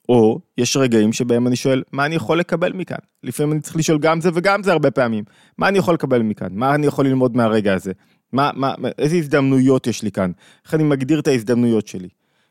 או 0.09 0.39
יש 0.57 0.77
רגעים 0.77 1.13
שבהם 1.13 1.47
אני 1.47 1.55
שואל, 1.55 1.83
מה 1.91 2.05
אני 2.05 2.15
יכול 2.15 2.39
לקבל 2.39 2.73
מכאן? 2.73 2.97
לפעמים 3.23 3.51
אני 3.51 3.61
צריך 3.61 3.75
לשאול 3.75 3.99
גם 3.99 4.21
זה 4.21 4.29
וגם 4.33 4.63
זה 4.63 4.71
הרבה 4.71 4.91
פעמים. 4.91 5.23
מה 5.57 5.67
אני 5.67 5.77
יכול 5.77 5.93
לקבל 5.93 6.21
מכאן? 6.21 6.47
מה 6.51 6.75
אני 6.75 6.87
יכול 6.87 7.05
ללמוד 7.05 7.37
מהרגע 7.37 7.73
הזה? 7.73 7.91
מה, 8.33 8.51
מה, 8.55 8.73
איזה 8.97 9.15
הזדמנויות 9.15 9.87
יש 9.87 10.03
לי 10.03 10.11
כאן? 10.11 10.31
איך 10.65 10.73
אני 10.73 10.83
מגדיר 10.83 11.19
את 11.19 11.27
ההזדמנויות 11.27 11.87
שלי? 11.87 12.09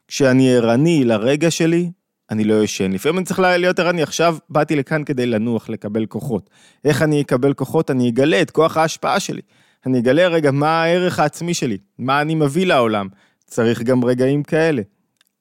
כשאני 0.08 0.54
ערני 0.54 1.04
לרגע 1.04 1.50
שלי, 1.50 1.90
אני 2.30 2.44
לא 2.44 2.62
ישן. 2.62 2.92
לפעמים 2.92 3.18
אני 3.18 3.24
צריך 3.24 3.40
להיות 3.40 3.78
ערני, 3.78 4.02
עכשיו 4.02 4.36
באתי 4.50 4.76
לכאן 4.76 5.04
כדי 5.04 5.26
לנוח, 5.26 5.68
לקבל 5.68 6.06
כוחות. 6.06 6.50
איך 6.84 7.02
אני 7.02 7.20
אקבל 7.20 7.52
כוחות? 7.52 7.90
אני 7.90 8.08
אגלה 8.08 8.42
את 8.42 8.50
כוח 8.50 8.76
ההשפעה 8.76 9.20
שלי. 9.20 9.40
אני 9.86 9.98
אגלה 9.98 10.28
רגע 10.28 10.50
מה 10.50 10.82
הערך 10.82 11.18
העצמי 11.18 11.54
שלי, 11.54 11.78
מה 11.98 12.20
אני 12.20 12.34
מביא 12.34 12.66
לעולם. 12.66 13.08
צריך 13.46 13.82
גם 13.82 14.04
רגעים 14.04 14.42
כאלה. 14.42 14.82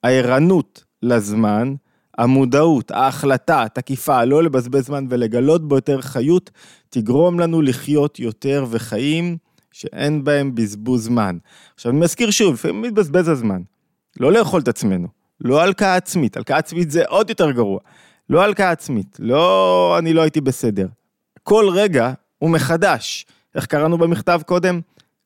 הערנות 0.03 0.83
לזמן, 1.03 1.73
המודעות, 2.17 2.91
ההחלטה, 2.91 3.63
התקיפה, 3.63 4.23
לא 4.23 4.43
לבזבז 4.43 4.85
זמן 4.85 5.05
ולגלות 5.09 5.67
בו 5.67 5.75
יותר 5.75 6.01
חיות, 6.01 6.51
תגרום 6.89 7.39
לנו 7.39 7.61
לחיות 7.61 8.19
יותר 8.19 8.65
וחיים 8.69 9.37
שאין 9.79 10.23
בהם 10.23 10.55
בזבוז 10.55 11.03
זמן. 11.03 11.37
עכשיו, 11.75 11.91
אני 11.91 11.99
מזכיר 11.99 12.31
שוב, 12.31 12.53
לפעמים 12.53 12.81
מתבזבז 12.81 13.27
הזמן. 13.27 13.61
לא 14.19 14.31
לאכול 14.31 14.61
את 14.61 14.67
עצמנו, 14.67 15.07
לא 15.41 15.61
הלקאה 15.61 15.95
עצמית, 15.95 16.37
הלקאה 16.37 16.57
עצמית 16.57 16.91
זה 16.91 17.03
עוד 17.07 17.29
יותר 17.29 17.51
גרוע. 17.51 17.79
לא 18.29 18.43
הלקאה 18.43 18.71
עצמית, 18.71 19.17
לא 19.19 19.95
אני 19.99 20.13
לא 20.13 20.21
הייתי 20.21 20.41
בסדר. 20.41 20.87
כל 21.43 21.69
רגע 21.73 22.13
הוא 22.37 22.49
מחדש. 22.49 23.25
איך 23.55 23.65
קראנו 23.65 23.97
במכתב 23.97 24.41
קודם? 24.45 24.81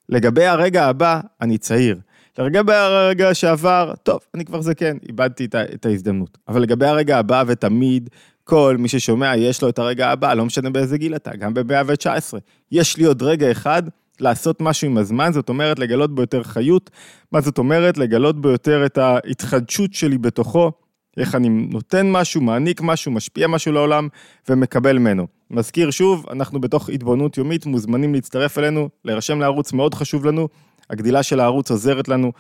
לגבי 0.10 0.46
הרגע 0.46 0.86
הבא, 0.86 1.20
אני 1.42 1.58
צעיר. 1.58 2.00
לגבי 2.40 2.74
הרגע 2.74 3.34
שעבר, 3.34 3.94
טוב, 4.04 4.20
אני 4.34 4.46
כבר 4.46 4.62
זקן, 4.62 4.98
איבדתי 5.10 5.46
את, 5.46 5.56
את 5.56 5.86
ההזדמנות. 5.86 6.38
אבל 6.48 6.62
לגבי 6.62 6.86
הרגע 6.86 7.18
הבא, 7.18 7.44
ותמיד, 7.48 8.10
כל 8.44 8.76
מי 8.80 8.88
ששומע, 8.88 9.38
יש 9.38 9.62
לו 9.62 9.70
את 9.70 9.80
הרגע 9.80 10.10
הבא, 10.10 10.34
לא 10.34 10.46
משנה 10.46 10.70
באיזה 10.70 10.98
גיל 10.98 11.16
אתה, 11.16 11.36
גם 11.36 11.54
ב-119. 11.54 12.38
יש 12.72 12.98
לי 12.98 13.04
עוד 13.06 13.24
רגע 13.24 13.52
אחד 13.52 13.84
לעשות 14.22 14.62
משהו 14.62 14.88
עם 14.88 14.98
הזמן, 14.98 15.34
זאת 15.34 15.50
אומרת 15.50 15.80
לגלות 15.80 16.16
בו 16.16 16.22
יותר 16.22 16.44
חיות. 16.44 16.90
מה 17.32 17.42
זאת 17.42 17.58
אומרת? 17.58 17.98
לגלות 17.98 18.42
בו 18.42 18.50
יותר 18.50 18.86
את 18.86 18.98
ההתחדשות 18.98 19.94
שלי 19.94 20.18
בתוכו, 20.18 20.72
איך 21.18 21.36
אני 21.36 21.50
נותן 21.50 22.12
משהו, 22.12 22.42
מעניק 22.42 22.82
משהו, 22.82 23.12
משפיע 23.12 23.48
משהו 23.48 23.72
לעולם 23.72 24.08
ומקבל 24.50 24.98
ממנו. 24.98 25.28
מזכיר 25.52 25.92
שוב, 25.92 26.26
אנחנו 26.32 26.62
בתוך 26.62 26.90
התבוננות 26.90 27.38
יומית, 27.38 27.66
מוזמנים 27.66 28.14
להצטרף 28.14 28.58
אלינו, 28.58 28.90
להירשם 29.06 29.40
לערוץ, 29.40 29.74
מאוד 29.74 29.94
חשוב 29.94 30.26
לנו. 30.26 30.48
הגדילה 30.90 31.24
של 31.24 31.40
הערוץ 31.40 31.72
עוזרת 31.72 32.08
לנו 32.08 32.32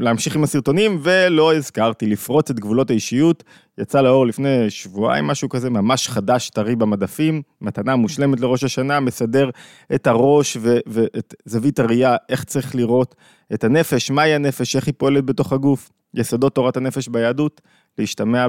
להמשיך 0.00 0.36
עם 0.36 0.42
הסרטונים, 0.44 0.98
ולא 1.02 1.54
הזכרתי, 1.54 2.06
לפרוץ 2.06 2.50
את 2.50 2.60
גבולות 2.60 2.90
האישיות. 2.90 3.44
יצא 3.78 4.00
לאור 4.00 4.26
לפני 4.26 4.70
שבועיים, 4.70 5.26
משהו 5.26 5.48
כזה, 5.48 5.70
ממש 5.70 6.08
חדש, 6.08 6.50
טרי 6.50 6.76
במדפים, 6.76 7.42
מתנה 7.60 7.96
מושלמת 7.96 8.40
לראש 8.40 8.64
השנה, 8.64 9.00
מסדר 9.00 9.50
את 9.94 10.06
הראש 10.06 10.56
ואת 10.86 11.34
זווית 11.44 11.78
הראייה, 11.78 12.16
איך 12.28 12.44
צריך 12.44 12.74
לראות 12.74 13.14
את 13.54 13.64
הנפש, 13.64 14.10
מהי 14.10 14.34
הנפש, 14.34 14.76
איך 14.76 14.86
היא 14.86 14.94
פועלת 14.96 15.24
בתוך 15.24 15.52
הגוף, 15.52 15.90
יסודות 16.14 16.54
תורת 16.54 16.76
הנפש 16.76 17.08
ביהדות, 17.08 17.60
להשתמע 17.98 18.46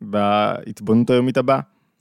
בהתבוננות 0.00 1.10
היומית 1.10 1.36
הבאה. 1.36 1.60